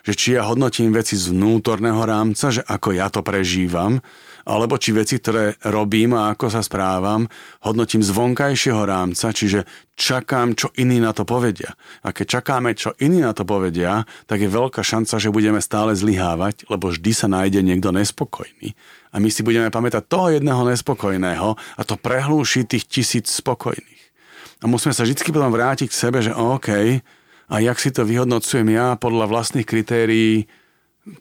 že 0.05 0.13
či 0.13 0.37
ja 0.37 0.45
hodnotím 0.45 0.93
veci 0.93 1.17
z 1.17 1.33
vnútorného 1.33 1.99
rámca, 2.05 2.53
že 2.53 2.61
ako 2.61 2.93
ja 2.93 3.09
to 3.09 3.25
prežívam, 3.25 3.97
alebo 4.45 4.77
či 4.77 4.93
veci, 4.93 5.17
ktoré 5.17 5.57
robím 5.73 6.13
a 6.13 6.29
ako 6.37 6.53
sa 6.53 6.61
správam, 6.61 7.25
hodnotím 7.65 8.05
z 8.05 8.13
vonkajšieho 8.13 8.85
rámca, 8.85 9.33
čiže 9.33 9.65
čakám, 9.97 10.53
čo 10.53 10.69
iní 10.77 11.01
na 11.01 11.17
to 11.17 11.25
povedia. 11.25 11.73
A 12.05 12.13
keď 12.13 12.39
čakáme, 12.39 12.77
čo 12.77 12.93
iní 13.01 13.25
na 13.25 13.33
to 13.33 13.41
povedia, 13.41 14.05
tak 14.29 14.45
je 14.45 14.49
veľká 14.53 14.85
šanca, 14.85 15.17
že 15.17 15.33
budeme 15.33 15.57
stále 15.57 15.97
zlyhávať, 15.97 16.69
lebo 16.69 16.93
vždy 16.93 17.11
sa 17.17 17.25
nájde 17.25 17.65
niekto 17.65 17.89
nespokojný. 17.89 18.77
A 19.09 19.17
my 19.17 19.33
si 19.33 19.41
budeme 19.41 19.73
pamätať 19.73 20.05
toho 20.05 20.29
jedného 20.29 20.61
nespokojného 20.61 21.57
a 21.57 21.81
to 21.81 21.97
prehlúši 21.97 22.69
tých 22.69 22.85
tisíc 22.85 23.25
spokojných. 23.33 24.13
A 24.61 24.69
musíme 24.69 24.93
sa 24.93 25.03
vždy 25.03 25.17
potom 25.33 25.49
vrátiť 25.49 25.89
k 25.89 25.99
sebe, 26.05 26.21
že 26.21 26.31
OK, 26.31 27.01
a 27.49 27.61
jak 27.61 27.77
si 27.77 27.93
to 27.93 28.07
vyhodnocujem 28.07 28.67
ja 28.73 28.97
podľa 28.97 29.29
vlastných 29.29 29.67
kritérií, 29.67 30.49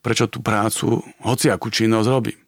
prečo 0.00 0.28
tú 0.28 0.40
prácu, 0.40 1.04
hociakú 1.20 1.68
činnosť 1.68 2.08
robím. 2.08 2.40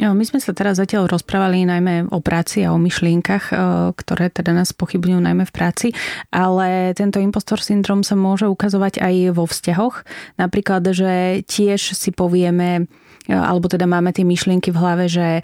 Jo, 0.00 0.16
my 0.16 0.24
sme 0.24 0.40
sa 0.40 0.56
teraz 0.56 0.80
zatiaľ 0.80 1.12
rozprávali 1.12 1.68
najmä 1.68 2.08
o 2.08 2.24
práci 2.24 2.64
a 2.64 2.72
o 2.72 2.80
myšlienkach, 2.80 3.52
e, 3.52 3.54
ktoré 3.92 4.32
teda 4.32 4.56
nás 4.56 4.72
pochybňujú 4.72 5.20
najmä 5.20 5.44
v 5.44 5.52
práci, 5.52 5.88
ale 6.32 6.96
tento 6.96 7.20
impostor 7.20 7.60
syndrom 7.60 8.00
sa 8.00 8.16
môže 8.16 8.48
ukazovať 8.48 8.96
aj 8.96 9.36
vo 9.36 9.44
vzťahoch. 9.44 10.00
Napríklad, 10.40 10.88
že 10.96 11.44
tiež 11.44 11.92
si 11.92 12.16
povieme, 12.16 12.88
alebo 13.30 13.70
teda 13.70 13.86
máme 13.86 14.10
tie 14.10 14.26
myšlienky 14.26 14.74
v 14.74 14.80
hlave, 14.80 15.04
že 15.06 15.28
e, 15.38 15.42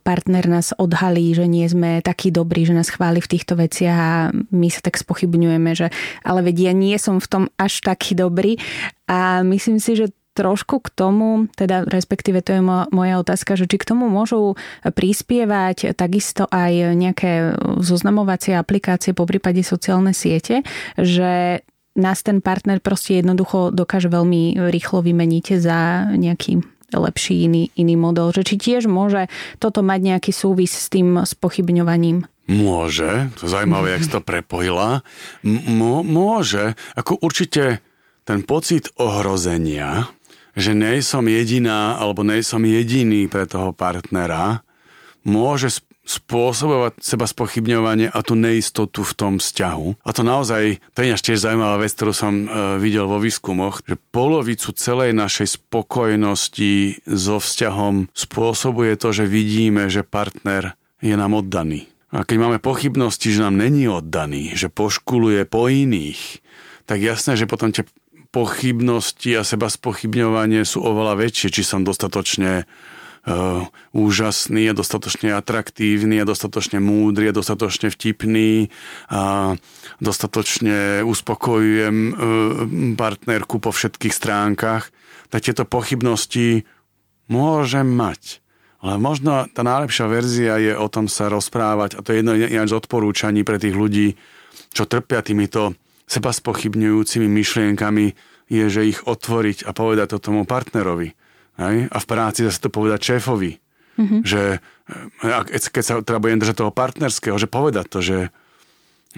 partner 0.00 0.44
nás 0.48 0.72
odhalí, 0.76 1.36
že 1.36 1.44
nie 1.44 1.68
sme 1.68 2.00
takí 2.00 2.32
dobrí, 2.32 2.64
že 2.64 2.72
nás 2.72 2.88
chváli 2.88 3.20
v 3.20 3.30
týchto 3.30 3.54
veciach 3.60 3.96
a 3.98 4.12
my 4.32 4.68
sa 4.72 4.80
tak 4.80 4.96
spochybňujeme, 4.96 5.70
že 5.76 5.92
ale 6.24 6.40
vedia, 6.44 6.68
ja 6.68 6.76
nie 6.76 6.96
som 7.00 7.16
v 7.16 7.28
tom 7.28 7.44
až 7.56 7.80
taký 7.80 8.12
dobrý. 8.12 8.60
A 9.08 9.40
myslím 9.40 9.80
si, 9.80 9.96
že 9.96 10.12
trošku 10.36 10.78
k 10.86 10.94
tomu, 10.94 11.50
teda 11.58 11.82
respektíve 11.82 12.46
to 12.46 12.54
je 12.54 12.62
moja 12.94 13.18
otázka, 13.18 13.58
že 13.58 13.66
či 13.66 13.82
k 13.82 13.88
tomu 13.90 14.06
môžu 14.06 14.54
prispievať 14.86 15.98
takisto 15.98 16.46
aj 16.46 16.94
nejaké 16.94 17.58
zoznamovacie 17.82 18.54
aplikácie, 18.54 19.18
po 19.18 19.26
prípade 19.26 19.66
sociálne 19.66 20.14
siete, 20.14 20.62
že 20.94 21.64
nás 21.98 22.22
ten 22.22 22.38
partner 22.38 22.78
proste 22.78 23.18
jednoducho 23.18 23.74
dokáže 23.74 24.06
veľmi 24.06 24.70
rýchlo 24.70 25.02
vymeniť 25.02 25.46
za 25.58 26.06
nejaký 26.14 26.62
lepší 26.92 27.44
iný, 27.48 27.62
iný 27.76 27.94
model. 27.96 28.32
Že 28.32 28.42
či 28.44 28.56
tiež 28.56 28.82
môže 28.88 29.28
toto 29.60 29.84
mať 29.84 30.00
nejaký 30.14 30.32
súvis 30.32 30.72
s 30.72 30.88
tým 30.88 31.20
spochybňovaním? 31.20 32.24
Môže, 32.48 33.28
to 33.36 33.44
zaujímavé, 33.44 33.96
jak 33.96 34.04
si 34.08 34.12
to 34.12 34.24
prepojila. 34.24 35.04
M- 35.44 36.00
môže, 36.06 36.72
ako 36.96 37.20
určite 37.20 37.84
ten 38.24 38.40
pocit 38.40 38.88
ohrozenia, 38.96 40.08
že 40.56 40.72
nej 40.72 41.04
som 41.04 41.28
jediná 41.28 42.00
alebo 42.00 42.24
nej 42.24 42.40
som 42.40 42.64
jediný 42.64 43.28
pre 43.28 43.44
toho 43.44 43.76
partnera, 43.76 44.64
môže 45.28 45.84
spôsobovať 46.08 47.04
seba 47.04 47.28
spochybňovanie 47.28 48.08
a 48.08 48.18
tú 48.24 48.32
neistotu 48.32 49.04
v 49.04 49.12
tom 49.12 49.32
vzťahu. 49.36 50.00
A 50.00 50.10
to 50.16 50.24
naozaj, 50.24 50.80
to 50.96 51.04
je 51.04 51.12
tiež 51.12 51.44
zaujímavá 51.44 51.84
vec, 51.84 51.92
ktorú 51.92 52.16
som 52.16 52.32
e, 52.32 52.46
videl 52.80 53.04
vo 53.04 53.20
výskumoch, 53.20 53.84
že 53.84 54.00
polovicu 54.08 54.72
celej 54.72 55.12
našej 55.12 55.60
spokojnosti 55.60 57.04
so 57.04 57.36
vzťahom 57.36 58.08
spôsobuje 58.16 58.96
to, 58.96 59.12
že 59.12 59.28
vidíme, 59.28 59.92
že 59.92 60.00
partner 60.00 60.72
je 61.04 61.12
nám 61.12 61.36
oddaný. 61.36 61.92
A 62.08 62.24
keď 62.24 62.36
máme 62.40 62.58
pochybnosti, 62.58 63.28
že 63.28 63.44
nám 63.44 63.60
není 63.60 63.84
oddaný, 63.84 64.56
že 64.56 64.72
poškuluje 64.72 65.44
po 65.44 65.68
iných, 65.68 66.40
tak 66.88 67.04
jasné, 67.04 67.36
že 67.36 67.44
potom 67.44 67.68
tie 67.68 67.84
pochybnosti 68.32 69.36
a 69.36 69.44
seba 69.44 69.68
spochybňovanie 69.68 70.64
sú 70.64 70.80
oveľa 70.80 71.20
väčšie, 71.20 71.60
či 71.60 71.62
som 71.64 71.84
dostatočne 71.84 72.64
uh, 73.28 73.68
úžasný 73.92 74.72
a 74.72 74.76
dostatočne 74.76 75.36
atraktívny 75.36 76.18
a 76.18 76.28
dostatočne 76.28 76.80
múdry 76.80 77.28
a 77.28 77.36
dostatočne 77.36 77.92
vtipný 77.92 78.72
a 79.12 79.54
dostatočne 80.00 81.04
uspokojujem 81.04 81.96
uh, 81.96 82.14
partnerku 82.96 83.60
po 83.60 83.70
všetkých 83.70 84.14
stránkach, 84.16 84.88
tak 85.28 85.44
tieto 85.44 85.68
pochybnosti 85.68 86.64
môžem 87.28 87.84
mať. 87.84 88.40
Ale 88.78 88.96
možno 88.96 89.50
tá 89.50 89.66
najlepšia 89.66 90.06
verzia 90.06 90.54
je 90.62 90.72
o 90.72 90.86
tom 90.88 91.10
sa 91.10 91.26
rozprávať 91.28 91.98
a 91.98 92.02
to 92.02 92.14
je 92.14 92.22
jedno 92.22 92.34
z 92.38 92.72
odporúčaní 92.78 93.42
pre 93.42 93.58
tých 93.58 93.74
ľudí, 93.74 94.14
čo 94.70 94.86
trpia 94.86 95.20
týmito 95.20 95.74
seba 96.06 96.30
spochybňujúcimi 96.30 97.26
myšlienkami 97.26 98.06
je, 98.48 98.64
že 98.70 98.88
ich 98.88 99.04
otvoriť 99.04 99.68
a 99.68 99.76
povedať 99.76 100.16
to 100.16 100.18
tomu 100.30 100.48
partnerovi. 100.48 101.12
Hej? 101.58 101.90
A 101.90 101.96
v 101.98 102.06
práci 102.06 102.46
zase 102.46 102.62
to 102.62 102.70
povedať 102.70 103.14
šéfovi. 103.14 103.58
Mm-hmm. 103.98 104.20
Že 104.22 104.42
eh, 105.26 105.68
keď 105.74 105.82
sa 105.82 106.00
teda 106.00 106.22
budem 106.22 106.38
držať 106.38 106.56
toho 106.62 106.72
partnerského, 106.72 107.36
že 107.36 107.50
povedať 107.50 107.86
to, 107.90 107.98
že, 107.98 108.20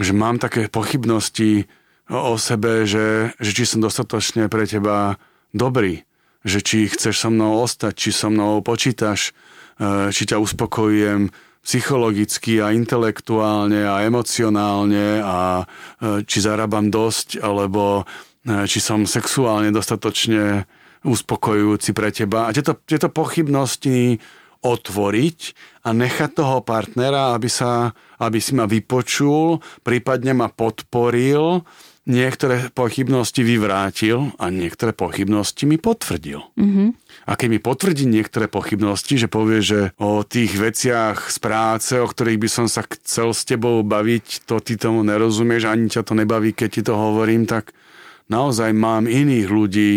že 0.00 0.12
mám 0.16 0.40
také 0.40 0.72
pochybnosti 0.72 1.68
o, 2.09 2.35
o 2.35 2.40
sebe, 2.40 2.88
že, 2.88 3.37
že 3.37 3.50
či 3.53 3.68
som 3.68 3.85
dostatočne 3.85 4.48
pre 4.48 4.64
teba 4.64 5.20
dobrý, 5.53 6.09
že 6.42 6.64
či 6.64 6.88
chceš 6.88 7.29
so 7.29 7.29
mnou 7.29 7.61
ostať, 7.61 7.92
či 7.92 8.11
so 8.11 8.33
mnou 8.33 8.64
počítaš, 8.64 9.37
eh, 9.76 10.09
či 10.09 10.24
ťa 10.24 10.40
uspokojujem, 10.40 11.29
psychologicky 11.61 12.61
a 12.64 12.72
intelektuálne 12.72 13.85
a 13.85 14.00
emocionálne 14.09 15.20
a 15.20 15.38
e, 15.61 16.24
či 16.24 16.40
zarábam 16.40 16.88
dosť, 16.88 17.44
alebo 17.44 18.03
e, 18.09 18.64
či 18.64 18.81
som 18.81 19.05
sexuálne 19.05 19.68
dostatočne 19.68 20.64
uspokojujúci 21.04 21.90
pre 21.96 22.12
teba. 22.12 22.48
A 22.48 22.54
tieto, 22.54 22.76
tieto 22.84 23.08
pochybnosti 23.08 24.20
otvoriť 24.60 25.38
a 25.88 25.96
nechať 25.96 26.30
toho 26.36 26.60
partnera, 26.60 27.32
aby, 27.32 27.48
sa, 27.48 27.96
aby 28.20 28.38
si 28.44 28.52
ma 28.52 28.68
vypočul, 28.68 29.64
prípadne 29.80 30.36
ma 30.36 30.52
podporil, 30.52 31.64
niektoré 32.04 32.68
pochybnosti 32.72 33.40
vyvrátil 33.40 34.36
a 34.36 34.52
niektoré 34.52 34.92
pochybnosti 34.92 35.64
mi 35.64 35.80
potvrdil. 35.80 36.44
Mm-hmm. 36.60 36.88
A 37.28 37.32
keď 37.36 37.48
mi 37.48 37.60
potvrdí 37.60 38.04
niektoré 38.04 38.52
pochybnosti, 38.52 39.16
že 39.16 39.32
povie, 39.32 39.64
že 39.64 39.80
o 39.96 40.24
tých 40.24 40.52
veciach 40.56 41.32
z 41.32 41.38
práce, 41.40 41.92
o 41.96 42.04
ktorých 42.04 42.40
by 42.40 42.48
som 42.50 42.66
sa 42.68 42.84
chcel 42.84 43.32
s 43.32 43.48
tebou 43.48 43.80
baviť, 43.80 44.44
to 44.44 44.60
ty 44.60 44.76
tomu 44.76 45.00
nerozumieš, 45.06 45.68
ani 45.68 45.88
ťa 45.88 46.04
to 46.04 46.12
nebaví, 46.12 46.52
keď 46.52 46.68
ti 46.68 46.82
to 46.84 46.94
hovorím, 46.96 47.48
tak 47.48 47.72
naozaj 48.28 48.76
mám 48.76 49.08
iných 49.08 49.48
ľudí, 49.48 49.92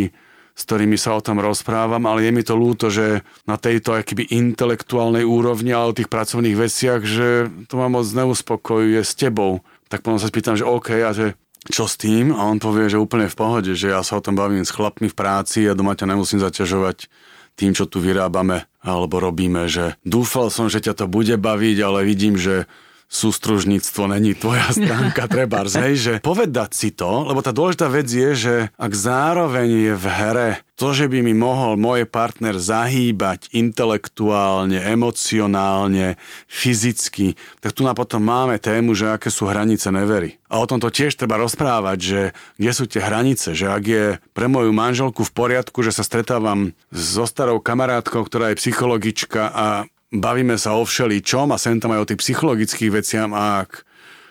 s 0.53 0.61
ktorými 0.69 1.01
sa 1.01 1.17
o 1.17 1.21
tom 1.25 1.41
rozprávam, 1.41 2.05
ale 2.05 2.29
je 2.29 2.31
mi 2.31 2.45
to 2.45 2.53
ľúto, 2.53 2.93
že 2.93 3.25
na 3.49 3.57
tejto 3.57 3.97
akýby 3.97 4.29
intelektuálnej 4.29 5.25
úrovni, 5.25 5.73
ale 5.73 5.89
o 5.89 5.97
tých 5.97 6.09
pracovných 6.09 6.53
veciach, 6.53 7.01
že 7.01 7.49
to 7.65 7.75
ma 7.81 7.89
moc 7.89 8.05
neuspokojuje 8.05 9.01
s 9.01 9.17
tebou. 9.17 9.65
Tak 9.89 10.05
potom 10.05 10.21
sa 10.21 10.29
spýtam, 10.29 10.53
že 10.53 10.65
OK, 10.65 10.93
a 11.01 11.09
že 11.09 11.33
čo 11.65 11.89
s 11.89 11.97
tým? 11.97 12.35
A 12.35 12.45
on 12.45 12.61
povie, 12.61 12.91
že 12.91 13.01
úplne 13.01 13.31
v 13.31 13.37
pohode, 13.39 13.71
že 13.73 13.89
ja 13.89 14.05
sa 14.05 14.19
o 14.19 14.25
tom 14.25 14.37
bavím 14.37 14.67
s 14.67 14.75
chlapmi 14.75 15.09
v 15.09 15.17
práci 15.17 15.65
a 15.65 15.77
doma 15.77 15.97
ťa 15.97 16.11
nemusím 16.11 16.43
zaťažovať 16.43 17.09
tým, 17.55 17.71
čo 17.73 17.85
tu 17.85 18.01
vyrábame 18.01 18.65
alebo 18.83 19.21
robíme, 19.21 19.69
že 19.71 19.95
dúfal 20.03 20.51
som, 20.51 20.67
že 20.67 20.83
ťa 20.83 20.93
to 20.93 21.05
bude 21.07 21.33
baviť, 21.39 21.77
ale 21.81 22.03
vidím, 22.03 22.35
že 22.35 22.67
sústružníctvo 23.13 24.09
není 24.09 24.33
tvoja 24.33 24.73
stránka, 24.73 25.29
treba 25.33 25.61
hej, 25.69 25.95
že 25.95 26.13
povedať 26.25 26.73
si 26.73 26.89
to, 26.89 27.29
lebo 27.29 27.45
tá 27.45 27.53
dôležitá 27.53 27.85
vec 27.93 28.09
je, 28.09 28.31
že 28.33 28.55
ak 28.73 28.91
zároveň 28.97 29.69
je 29.69 29.93
v 29.93 30.05
hre 30.09 30.49
to, 30.73 30.89
že 30.89 31.05
by 31.05 31.21
mi 31.21 31.37
mohol 31.37 31.77
môj 31.77 32.09
partner 32.09 32.57
zahýbať 32.57 33.53
intelektuálne, 33.53 34.81
emocionálne, 34.81 36.17
fyzicky, 36.49 37.37
tak 37.61 37.77
tu 37.77 37.85
na 37.85 37.93
potom 37.93 38.25
máme 38.25 38.57
tému, 38.57 38.97
že 38.97 39.13
aké 39.13 39.29
sú 39.29 39.45
hranice 39.45 39.93
nevery. 39.93 40.41
A 40.49 40.57
o 40.57 40.65
tomto 40.65 40.89
tiež 40.89 41.13
treba 41.13 41.37
rozprávať, 41.37 41.97
že 42.01 42.21
kde 42.57 42.71
sú 42.73 42.89
tie 42.89 43.05
hranice, 43.05 43.53
že 43.53 43.69
ak 43.69 43.83
je 43.85 44.05
pre 44.33 44.49
moju 44.49 44.73
manželku 44.73 45.21
v 45.21 45.33
poriadku, 45.33 45.85
že 45.85 45.93
sa 45.93 46.01
stretávam 46.01 46.73
so 46.89 47.29
starou 47.29 47.61
kamarátkou, 47.61 48.25
ktorá 48.25 48.49
je 48.51 48.59
psychologička 48.59 49.53
a 49.53 49.65
bavíme 50.13 50.55
sa 50.61 50.77
o 50.77 50.85
všeličom 50.85 51.49
a 51.49 51.57
sem 51.57 51.81
tam 51.81 51.97
aj 51.97 51.99
o 52.05 52.07
tých 52.13 52.21
psychologických 52.21 52.93
veciam 52.93 53.33
a 53.33 53.65
ak, 53.65 53.81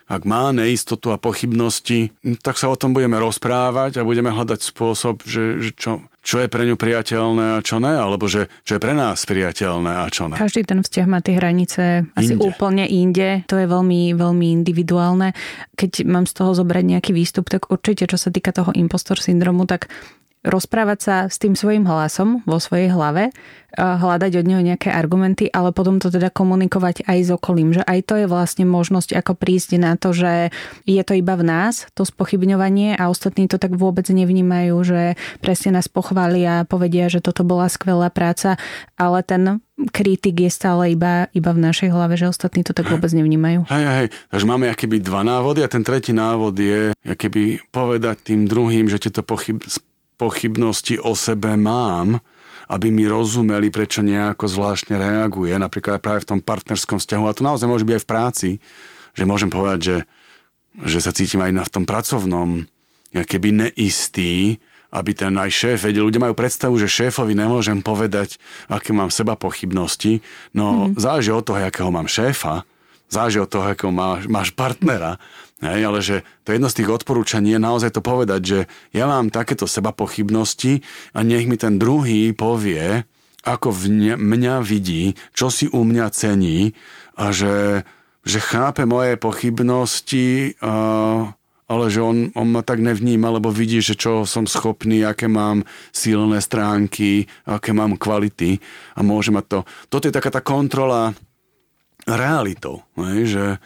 ak 0.06 0.22
má 0.22 0.54
neistotu 0.54 1.10
a 1.10 1.18
pochybnosti, 1.18 2.14
tak 2.40 2.54
sa 2.56 2.70
o 2.70 2.78
tom 2.78 2.94
budeme 2.94 3.18
rozprávať 3.18 3.98
a 3.98 4.06
budeme 4.06 4.30
hľadať 4.30 4.60
spôsob, 4.62 5.26
že, 5.26 5.58
že 5.58 5.70
čo, 5.74 6.06
čo 6.22 6.38
je 6.38 6.46
pre 6.46 6.62
ňu 6.70 6.78
priateľné 6.78 7.58
a 7.58 7.64
čo 7.66 7.82
ne, 7.82 7.98
alebo 7.98 8.30
že, 8.30 8.46
čo 8.62 8.78
je 8.78 8.80
pre 8.80 8.94
nás 8.94 9.26
priateľné 9.26 9.92
a 10.02 10.06
čo 10.06 10.30
ne. 10.30 10.38
Každý 10.38 10.62
ten 10.62 10.86
vzťah 10.86 11.06
má 11.10 11.18
tie 11.18 11.34
hranice 11.34 12.06
asi 12.14 12.38
inde. 12.38 12.46
úplne 12.46 12.86
inde. 12.86 13.42
To 13.50 13.58
je 13.58 13.66
veľmi, 13.66 14.14
veľmi 14.14 14.46
individuálne. 14.62 15.34
Keď 15.74 16.06
mám 16.06 16.30
z 16.30 16.32
toho 16.38 16.54
zobrať 16.54 16.84
nejaký 16.86 17.10
výstup, 17.10 17.50
tak 17.50 17.74
určite, 17.74 18.06
čo 18.06 18.14
sa 18.14 18.30
týka 18.30 18.54
toho 18.54 18.70
impostor 18.78 19.18
syndromu, 19.18 19.66
tak 19.66 19.90
rozprávať 20.42 20.98
sa 20.98 21.16
s 21.30 21.38
tým 21.38 21.54
svojim 21.54 21.86
hlasom 21.86 22.42
vo 22.46 22.58
svojej 22.58 22.90
hlave, 22.90 23.30
hľadať 23.72 24.32
od 24.36 24.44
neho 24.44 24.60
nejaké 24.60 24.92
argumenty, 24.92 25.48
ale 25.48 25.72
potom 25.72 25.96
to 25.96 26.12
teda 26.12 26.28
komunikovať 26.28 27.08
aj 27.08 27.18
s 27.24 27.30
okolím, 27.32 27.72
že 27.72 27.80
aj 27.80 27.98
to 28.04 28.14
je 28.20 28.26
vlastne 28.28 28.68
možnosť 28.68 29.16
ako 29.16 29.32
prísť 29.32 29.80
na 29.80 29.96
to, 29.96 30.12
že 30.12 30.52
je 30.84 31.00
to 31.00 31.16
iba 31.16 31.32
v 31.40 31.44
nás, 31.48 31.88
to 31.96 32.04
spochybňovanie 32.04 33.00
a 33.00 33.08
ostatní 33.08 33.48
to 33.48 33.56
tak 33.56 33.72
vôbec 33.72 34.04
nevnímajú, 34.04 34.76
že 34.84 35.16
presne 35.40 35.80
nás 35.80 35.88
pochvália 35.88 36.68
povedia, 36.68 37.08
že 37.08 37.24
toto 37.24 37.48
bola 37.48 37.72
skvelá 37.72 38.12
práca, 38.12 38.60
ale 39.00 39.24
ten 39.24 39.64
kritik 39.88 40.36
je 40.36 40.52
stále 40.52 40.92
iba, 40.92 41.32
iba 41.32 41.50
v 41.56 41.64
našej 41.64 41.88
hlave, 41.88 42.20
že 42.20 42.28
ostatní 42.28 42.60
to 42.60 42.76
tak 42.76 42.92
vôbec 42.92 43.08
nevnímajú. 43.08 43.72
Hej, 43.72 43.84
hej, 43.88 44.08
takže 44.28 44.46
máme 44.46 44.68
akéby 44.68 45.00
dva 45.00 45.24
návody 45.24 45.64
a 45.64 45.72
ten 45.72 45.80
tretí 45.80 46.12
návod 46.12 46.54
je 46.60 46.92
akéby 47.08 47.64
povedať 47.72 48.20
tým 48.36 48.44
druhým, 48.44 48.92
že 48.92 49.00
tieto 49.00 49.24
pochyb, 49.24 49.64
pochybnosti 50.22 51.02
o 51.02 51.18
sebe 51.18 51.58
mám, 51.58 52.22
aby 52.70 52.94
mi 52.94 53.04
rozumeli, 53.10 53.74
prečo 53.74 54.06
nejako 54.06 54.46
zvláštne 54.46 54.94
reaguje, 54.94 55.50
napríklad 55.58 55.98
práve 55.98 56.22
v 56.22 56.36
tom 56.36 56.40
partnerskom 56.40 57.02
vzťahu, 57.02 57.24
a 57.26 57.34
to 57.34 57.42
naozaj 57.42 57.66
môže 57.66 57.82
byť 57.82 57.94
aj 57.98 58.04
v 58.06 58.10
práci, 58.10 58.50
že 59.12 59.26
môžem 59.26 59.50
povedať, 59.50 59.80
že, 59.82 59.96
že 60.86 60.98
sa 61.02 61.10
cítim 61.10 61.42
aj 61.42 61.52
na, 61.52 61.62
v 61.66 61.72
tom 61.74 61.84
pracovnom 61.84 62.64
keby 63.12 63.52
neistý, 63.52 64.56
aby 64.92 65.16
ten 65.16 65.32
aj 65.36 65.50
šéf 65.52 65.88
vedel. 65.88 66.08
Ľudia 66.08 66.20
majú 66.20 66.36
predstavu, 66.36 66.76
že 66.76 66.88
šéfovi 66.88 67.32
nemôžem 67.32 67.80
povedať, 67.80 68.36
aké 68.68 68.92
mám 68.92 69.08
seba 69.08 69.36
pochybnosti. 69.36 70.20
No 70.52 70.92
mm-hmm. 70.92 71.00
záleží 71.00 71.32
od 71.32 71.44
toho, 71.44 71.60
akého 71.60 71.88
mám 71.88 72.08
šéfa, 72.08 72.64
záleží 73.08 73.40
od 73.40 73.48
toho, 73.48 73.72
akého 73.72 73.92
máš, 73.92 74.28
máš 74.28 74.52
partnera. 74.52 75.16
Hej, 75.62 75.80
ale 75.86 75.98
že 76.02 76.16
to 76.42 76.50
jedno 76.50 76.66
z 76.66 76.82
tých 76.82 76.90
odporúčaní 76.90 77.54
je 77.54 77.62
naozaj 77.62 77.94
to 77.94 78.02
povedať, 78.02 78.40
že 78.42 78.58
ja 78.90 79.06
mám 79.06 79.30
takéto 79.30 79.70
seba 79.70 79.94
pochybnosti 79.94 80.82
a 81.14 81.22
nech 81.22 81.46
mi 81.46 81.54
ten 81.54 81.78
druhý 81.78 82.34
povie, 82.34 83.06
ako 83.46 83.70
v 83.70 84.18
mňa 84.18 84.58
vidí, 84.58 85.14
čo 85.30 85.54
si 85.54 85.70
u 85.70 85.86
mňa 85.86 86.10
cení 86.10 86.74
a 87.14 87.30
že, 87.30 87.86
že 88.26 88.38
chápe 88.42 88.82
moje 88.90 89.14
pochybnosti 89.14 90.58
a 90.58 90.74
ale 91.72 91.88
že 91.88 92.04
on, 92.04 92.28
on 92.36 92.52
ma 92.52 92.60
tak 92.60 92.84
nevníma, 92.84 93.32
lebo 93.32 93.48
vidí, 93.48 93.80
že 93.80 93.96
čo 93.96 94.28
som 94.28 94.44
schopný, 94.44 95.08
aké 95.08 95.24
mám 95.24 95.64
silné 95.88 96.44
stránky, 96.44 97.24
aké 97.48 97.72
mám 97.72 97.96
kvality 97.96 98.60
a 98.92 99.00
môže 99.00 99.32
mať 99.32 99.44
to. 99.48 99.58
Toto 99.88 100.04
je 100.04 100.12
taká 100.12 100.28
tá 100.28 100.44
kontrola 100.44 101.16
realitou, 102.04 102.84
že, 103.24 103.56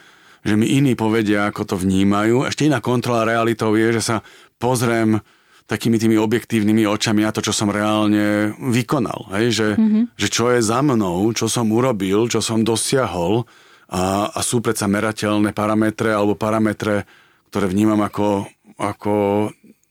že 0.47 0.55
mi 0.55 0.71
iní 0.71 0.95
povedia, 0.95 1.51
ako 1.51 1.75
to 1.75 1.77
vnímajú. 1.77 2.47
Ešte 2.47 2.71
iná 2.71 2.79
kontrola 2.79 3.27
realitou 3.27 3.75
je, 3.75 3.99
že 3.99 4.03
sa 4.03 4.17
pozriem 4.63 5.19
takými 5.67 5.99
tými 5.99 6.15
objektívnymi 6.15 6.87
očami 6.87 7.27
na 7.27 7.35
to, 7.35 7.43
čo 7.43 7.51
som 7.51 7.75
reálne 7.75 8.55
vykonal. 8.71 9.35
Hej? 9.35 9.47
Že, 9.51 9.69
mm-hmm. 9.75 10.05
že 10.15 10.29
čo 10.31 10.55
je 10.55 10.63
za 10.63 10.79
mnou, 10.79 11.27
čo 11.35 11.51
som 11.51 11.67
urobil, 11.75 12.31
čo 12.31 12.39
som 12.39 12.63
dosiahol 12.63 13.43
a, 13.91 14.31
a 14.31 14.41
sú 14.47 14.63
predsa 14.63 14.87
merateľné 14.87 15.51
parametre 15.51 16.15
alebo 16.15 16.39
parametre 16.39 17.27
ktoré 17.51 17.73
vnímam 17.73 18.05
ako, 18.05 18.45
ako 18.77 19.15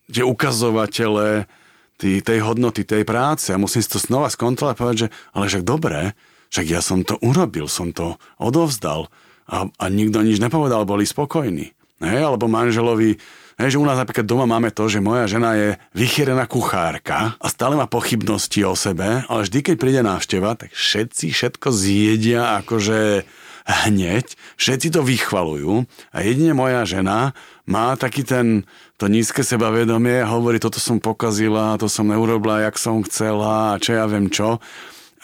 tie 0.05 0.21
ukazovatele 0.21 1.49
tý, 1.97 2.21
tej 2.21 2.45
hodnoty, 2.45 2.83
tej 2.85 3.07
práce 3.07 3.49
a 3.49 3.57
musím 3.57 3.81
si 3.81 3.89
to 3.89 3.97
znova 3.97 4.29
skontrolovať 4.29 4.75
a 4.75 4.77
povedať, 4.77 4.99
že 5.01 5.09
ale 5.33 5.49
však 5.49 5.63
dobré, 5.65 6.01
však 6.51 6.65
ja 6.69 6.85
som 6.85 7.01
to 7.01 7.17
urobil, 7.25 7.65
som 7.65 7.89
to 7.89 8.21
odovzdal 8.37 9.09
a, 9.45 9.69
a 9.69 9.85
nikto 9.89 10.21
nič 10.25 10.41
nepovedal, 10.41 10.85
boli 10.85 11.05
spokojní. 11.05 11.71
Hej, 12.03 12.21
alebo 12.27 12.51
manželovi, 12.51 13.15
hej, 13.55 13.69
že 13.71 13.79
u 13.79 13.87
nás 13.87 13.95
napríklad 13.95 14.27
doma 14.27 14.43
máme 14.43 14.69
to, 14.75 14.91
že 14.91 14.99
moja 14.99 15.31
žena 15.31 15.55
je 15.55 15.69
vychýrená 15.95 16.43
kuchárka 16.43 17.39
a 17.39 17.47
stále 17.47 17.79
má 17.79 17.87
pochybnosti 17.87 18.67
o 18.67 18.75
sebe, 18.75 19.23
ale 19.25 19.39
vždy, 19.47 19.59
keď 19.63 19.75
príde 19.79 20.01
návšteva, 20.03 20.59
tak 20.59 20.75
všetci 20.75 21.31
všetko 21.31 21.67
zjedia 21.71 22.59
akože 22.61 23.23
hneď, 23.65 24.37
všetci 24.61 24.93
to 24.93 25.01
vychvalujú 25.01 25.89
a 26.13 26.17
jedine 26.21 26.53
moja 26.53 26.85
žena 26.85 27.33
má 27.65 27.97
taký 27.97 28.21
ten, 28.21 28.67
to 29.01 29.09
nízke 29.09 29.41
sebavedomie 29.41 30.21
hovorí, 30.21 30.61
toto 30.61 30.77
som 30.77 31.01
pokazila, 31.01 31.79
to 31.81 31.89
som 31.89 32.05
neurobila, 32.05 32.61
jak 32.69 32.77
som 32.77 33.01
chcela 33.01 33.73
a 33.73 33.79
čo 33.81 33.97
ja 33.97 34.05
viem 34.05 34.29
čo. 34.29 34.61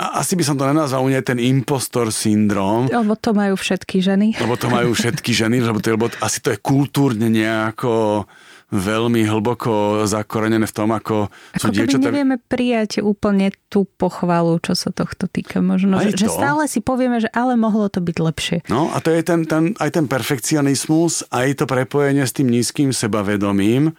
Asi 0.02 0.34
by 0.34 0.42
som 0.42 0.58
to 0.58 0.66
nenazval 0.66 1.06
u 1.06 1.14
nej 1.14 1.22
ten 1.22 1.38
impostor 1.38 2.10
syndrom. 2.10 2.90
Lebo 2.90 3.14
to 3.14 3.38
majú 3.38 3.54
všetky 3.54 4.02
ženy. 4.02 4.34
Lebo 4.42 4.58
to 4.58 4.66
majú 4.74 4.98
všetky 4.98 5.30
ženy, 5.30 5.62
lebo, 5.62 5.78
to, 5.78 5.94
lebo 5.94 6.10
asi 6.26 6.42
to 6.42 6.50
je 6.50 6.58
kultúrne 6.58 7.30
nejako 7.30 8.26
veľmi 8.72 9.28
hlboko 9.28 10.04
zakorenené 10.08 10.64
v 10.64 10.74
tom, 10.74 10.96
ako, 10.96 11.28
ako 11.28 11.60
sú 11.60 11.76
dievčatá... 11.76 12.08
nevieme 12.08 12.40
prijať 12.40 13.04
úplne 13.04 13.52
tú 13.68 13.84
pochvalu, 13.84 14.64
čo 14.64 14.80
sa 14.80 14.96
tohto 14.96 15.28
týka. 15.28 15.60
Možno, 15.60 16.00
že, 16.00 16.16
že 16.16 16.32
stále 16.32 16.66
si 16.72 16.80
povieme, 16.80 17.20
že 17.20 17.28
ale 17.36 17.60
mohlo 17.60 17.92
to 17.92 18.00
byť 18.00 18.18
lepšie. 18.18 18.58
No 18.72 18.90
a 18.96 19.04
to 19.04 19.12
je 19.12 19.22
ten, 19.28 19.44
ten, 19.44 19.76
aj 19.76 19.92
ten 19.92 20.08
perfekcionizmus, 20.08 21.28
aj 21.30 21.62
to 21.62 21.66
prepojenie 21.68 22.24
s 22.24 22.32
tým 22.32 22.48
nízkym 22.48 22.96
sebavedomím, 22.96 23.92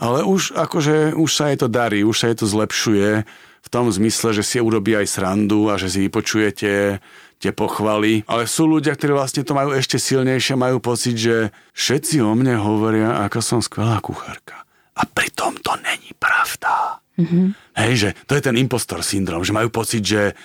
ale 0.00 0.24
už 0.24 0.56
akože 0.56 1.14
už 1.14 1.30
sa 1.30 1.52
jej 1.52 1.60
to 1.60 1.68
darí, 1.68 2.00
už 2.02 2.16
sa 2.16 2.26
jej 2.32 2.40
to 2.40 2.48
zlepšuje 2.48 3.28
v 3.64 3.68
tom 3.72 3.88
zmysle, 3.88 4.36
že 4.36 4.44
si 4.44 4.60
urobí 4.60 4.92
aj 4.92 5.08
srandu 5.08 5.72
a 5.72 5.80
že 5.80 5.88
si 5.88 6.04
vypočujete 6.04 7.00
tie 7.40 7.52
pochvaly, 7.52 8.24
ale 8.28 8.48
sú 8.48 8.68
ľudia, 8.68 8.96
ktorí 8.96 9.12
vlastne 9.16 9.42
to 9.44 9.56
majú 9.56 9.72
ešte 9.72 10.00
silnejšie, 10.00 10.56
majú 10.56 10.80
pocit, 10.80 11.16
že 11.16 11.52
všetci 11.76 12.20
o 12.24 12.32
mne 12.32 12.60
hovoria, 12.60 13.20
ako 13.24 13.38
som 13.40 13.60
skvelá 13.60 14.00
kuchárka. 14.00 14.64
A 14.94 15.02
pritom 15.04 15.58
to 15.60 15.74
není 15.82 16.14
pravda. 16.16 17.02
Mm-hmm. 17.18 17.46
Hej, 17.78 17.92
že 17.98 18.08
to 18.26 18.38
je 18.38 18.42
ten 18.42 18.56
impostor 18.56 19.02
syndrom, 19.02 19.42
že 19.42 19.54
majú 19.54 19.68
pocit, 19.70 20.02
že 20.06 20.38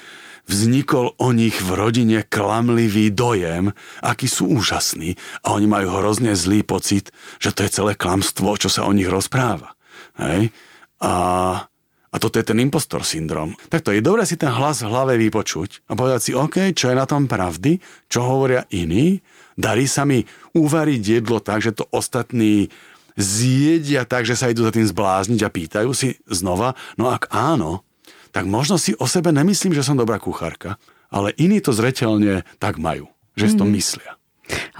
vznikol 0.50 1.14
o 1.22 1.30
nich 1.30 1.62
v 1.62 1.78
rodine 1.78 2.26
klamlivý 2.26 3.14
dojem, 3.14 3.70
aký 4.02 4.26
sú 4.26 4.50
úžasní 4.50 5.14
a 5.46 5.54
oni 5.54 5.70
majú 5.70 5.94
hrozne 5.94 6.34
zlý 6.34 6.66
pocit, 6.66 7.14
že 7.38 7.54
to 7.54 7.62
je 7.64 7.70
celé 7.70 7.94
klamstvo, 7.94 8.58
čo 8.58 8.66
sa 8.66 8.90
o 8.90 8.92
nich 8.92 9.06
rozpráva. 9.06 9.78
Hej? 10.18 10.50
A 11.06 11.14
a 12.10 12.16
toto 12.18 12.42
je 12.42 12.46
ten 12.46 12.58
impostor 12.58 13.06
syndrom. 13.06 13.54
to 13.70 13.94
je 13.94 14.02
dobré 14.02 14.26
si 14.26 14.36
ten 14.36 14.50
hlas 14.50 14.82
v 14.82 14.90
hlave 14.90 15.14
vypočuť 15.22 15.86
a 15.90 15.94
povedať 15.94 16.22
si, 16.22 16.32
OK, 16.34 16.74
čo 16.74 16.90
je 16.90 16.98
na 16.98 17.06
tom 17.06 17.30
pravdy, 17.30 17.78
čo 18.10 18.26
hovoria 18.26 18.66
iní, 18.74 19.22
darí 19.54 19.86
sa 19.86 20.10
mi 20.10 20.26
uvariť 20.58 21.02
jedlo 21.22 21.38
tak, 21.38 21.62
že 21.62 21.78
to 21.78 21.86
ostatní 21.94 22.74
zjedia 23.20 24.08
tak, 24.08 24.24
že 24.26 24.40
sa 24.40 24.50
idú 24.50 24.64
za 24.66 24.74
tým 24.74 24.88
zblázniť 24.88 25.42
a 25.44 25.54
pýtajú 25.54 25.92
si 25.92 26.18
znova, 26.26 26.74
no 26.96 27.12
ak 27.12 27.30
áno, 27.30 27.84
tak 28.32 28.46
možno 28.46 28.80
si 28.80 28.96
o 28.96 29.06
sebe 29.10 29.34
nemyslím, 29.34 29.76
že 29.76 29.86
som 29.86 30.00
dobrá 30.00 30.18
kuchárka, 30.18 30.80
ale 31.10 31.34
iní 31.36 31.60
to 31.60 31.76
zreteľne 31.76 32.48
tak 32.62 32.78
majú, 32.78 33.10
že 33.36 33.54
si 33.54 33.56
to 33.58 33.66
mhm. 33.68 33.74
myslia. 33.78 34.12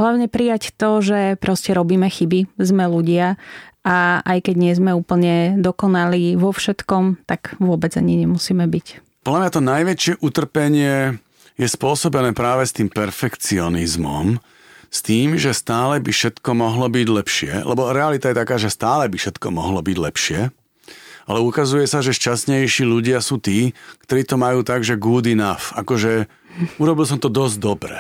Hlavne 0.02 0.26
prijať 0.26 0.74
to, 0.74 0.98
že 0.98 1.38
proste 1.38 1.78
robíme 1.78 2.10
chyby, 2.10 2.50
sme 2.58 2.90
ľudia 2.90 3.38
a 3.90 4.22
aj 4.22 4.46
keď 4.46 4.56
nie 4.62 4.74
sme 4.78 4.94
úplne 4.94 5.58
dokonali 5.58 6.38
vo 6.38 6.54
všetkom, 6.54 7.26
tak 7.26 7.58
vôbec 7.58 7.90
ani 7.98 8.22
nemusíme 8.22 8.70
byť. 8.70 8.88
Podľa 9.26 9.40
mňa 9.42 9.52
to 9.52 9.62
najväčšie 9.66 10.14
utrpenie 10.22 11.18
je 11.58 11.68
spôsobené 11.68 12.38
práve 12.38 12.70
s 12.70 12.72
tým 12.72 12.88
perfekcionizmom, 12.88 14.38
s 14.94 15.00
tým, 15.02 15.36
že 15.42 15.58
stále 15.58 15.98
by 16.00 16.14
všetko 16.14 16.50
mohlo 16.54 16.86
byť 16.86 17.08
lepšie, 17.10 17.54
lebo 17.66 17.90
realita 17.90 18.30
je 18.30 18.40
taká, 18.40 18.62
že 18.62 18.70
stále 18.70 19.10
by 19.10 19.18
všetko 19.18 19.48
mohlo 19.50 19.82
byť 19.82 19.98
lepšie, 19.98 20.40
ale 21.30 21.46
ukazuje 21.46 21.86
sa, 21.86 22.02
že 22.02 22.14
šťastnejší 22.14 22.86
ľudia 22.86 23.22
sú 23.22 23.42
tí, 23.42 23.74
ktorí 24.06 24.26
to 24.26 24.38
majú 24.38 24.62
tak, 24.66 24.86
že 24.86 24.98
good 24.98 25.30
enough, 25.30 25.74
akože 25.78 26.30
urobil 26.82 27.06
som 27.06 27.22
to 27.22 27.30
dosť 27.30 27.58
dobre. 27.62 27.98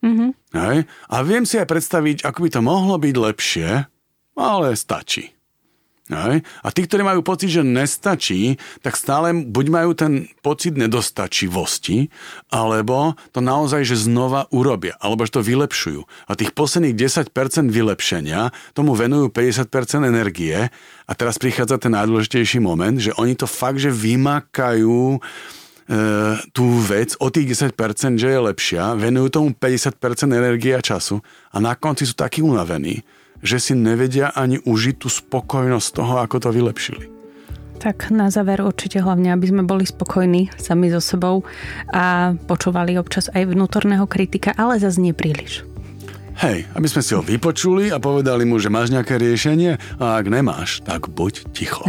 Mm-hmm. 0.00 0.30
Hej? 0.56 0.76
A 1.08 1.16
viem 1.20 1.44
si 1.44 1.60
aj 1.60 1.68
predstaviť, 1.68 2.24
ako 2.24 2.38
by 2.44 2.48
to 2.48 2.60
mohlo 2.64 2.96
byť 2.96 3.14
lepšie, 3.16 3.68
ale 4.36 4.76
stačí. 4.76 5.32
Aj? 6.10 6.42
A 6.42 6.68
tí, 6.74 6.84
ktorí 6.84 7.06
majú 7.06 7.24
pocit, 7.24 7.48
že 7.48 7.62
nestačí, 7.64 8.60
tak 8.84 8.98
stále 8.98 9.32
buď 9.32 9.66
majú 9.70 9.90
ten 9.94 10.26
pocit 10.44 10.76
nedostačivosti, 10.76 12.12
alebo 12.52 13.16
to 13.32 13.40
naozaj, 13.40 13.86
že 13.86 14.10
znova 14.10 14.50
urobia, 14.52 14.98
alebo 15.00 15.24
že 15.24 15.38
to 15.38 15.46
vylepšujú. 15.46 16.02
A 16.28 16.34
tých 16.36 16.52
posledných 16.52 16.98
10% 16.98 17.32
vylepšenia 17.70 18.50
tomu 18.76 18.98
venujú 18.98 19.32
50% 19.32 20.04
energie 20.04 20.68
a 21.06 21.12
teraz 21.14 21.40
prichádza 21.40 21.78
ten 21.78 21.94
najdôležitejší 21.96 22.58
moment, 22.60 22.98
že 22.98 23.16
oni 23.16 23.38
to 23.38 23.46
fakt, 23.46 23.78
že 23.78 23.94
vymakajú 23.94 25.16
e, 25.16 25.18
tú 26.50 26.66
vec 26.82 27.16
o 27.22 27.30
tých 27.30 27.70
10%, 27.70 28.20
že 28.20 28.26
je 28.26 28.40
lepšia, 28.42 28.98
venujú 28.98 29.38
tomu 29.38 29.48
50% 29.54 29.96
energie 30.34 30.74
a 30.76 30.82
času 30.82 31.22
a 31.54 31.56
na 31.62 31.78
konci 31.78 32.10
sú 32.10 32.18
takí 32.18 32.42
unavení, 32.42 33.00
že 33.42 33.58
si 33.58 33.74
nevedia 33.74 34.30
ani 34.32 34.62
užiť 34.62 34.94
tú 35.02 35.10
spokojnosť 35.10 35.88
toho, 35.92 36.14
ako 36.22 36.36
to 36.38 36.48
vylepšili. 36.54 37.04
Tak 37.82 38.14
na 38.14 38.30
záver 38.30 38.62
určite 38.62 39.02
hlavne, 39.02 39.34
aby 39.34 39.50
sme 39.50 39.66
boli 39.66 39.82
spokojní 39.82 40.54
sami 40.54 40.86
so 40.94 41.02
sebou 41.02 41.42
a 41.90 42.30
počúvali 42.46 42.94
občas 42.94 43.26
aj 43.34 43.50
vnútorného 43.50 44.06
kritika, 44.06 44.54
ale 44.54 44.78
zase 44.78 45.02
nie 45.02 45.10
príliš. 45.10 45.66
Hej, 46.38 46.64
aby 46.72 46.88
sme 46.88 47.02
si 47.04 47.12
ho 47.12 47.20
vypočuli 47.20 47.92
a 47.92 48.00
povedali 48.00 48.48
mu, 48.48 48.56
že 48.56 48.72
máš 48.72 48.88
nejaké 48.94 49.20
riešenie 49.20 49.76
a 50.00 50.16
ak 50.16 50.26
nemáš, 50.30 50.80
tak 50.86 51.10
buď 51.10 51.52
ticho. 51.52 51.84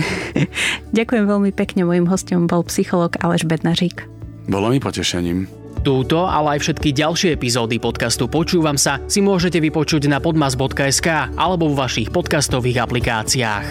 Ďakujem 0.98 1.26
veľmi 1.30 1.54
pekne, 1.56 1.88
mojim 1.88 2.10
hostom 2.10 2.50
bol 2.50 2.66
psycholog 2.68 3.16
Aleš 3.24 3.48
Bednařík. 3.48 4.04
Bolo 4.50 4.74
mi 4.74 4.84
potešením. 4.84 5.63
Túto, 5.84 6.24
ale 6.24 6.56
aj 6.56 6.60
všetky 6.64 6.96
ďalšie 6.96 7.36
epizódy 7.36 7.76
podcastu 7.76 8.32
Počúvam 8.32 8.80
sa 8.80 9.04
si 9.12 9.20
môžete 9.20 9.60
vypočuť 9.60 10.08
na 10.08 10.24
podmas.sk 10.24 11.36
alebo 11.36 11.68
v 11.68 11.76
vašich 11.76 12.08
podcastových 12.08 12.88
aplikáciách. 12.88 13.68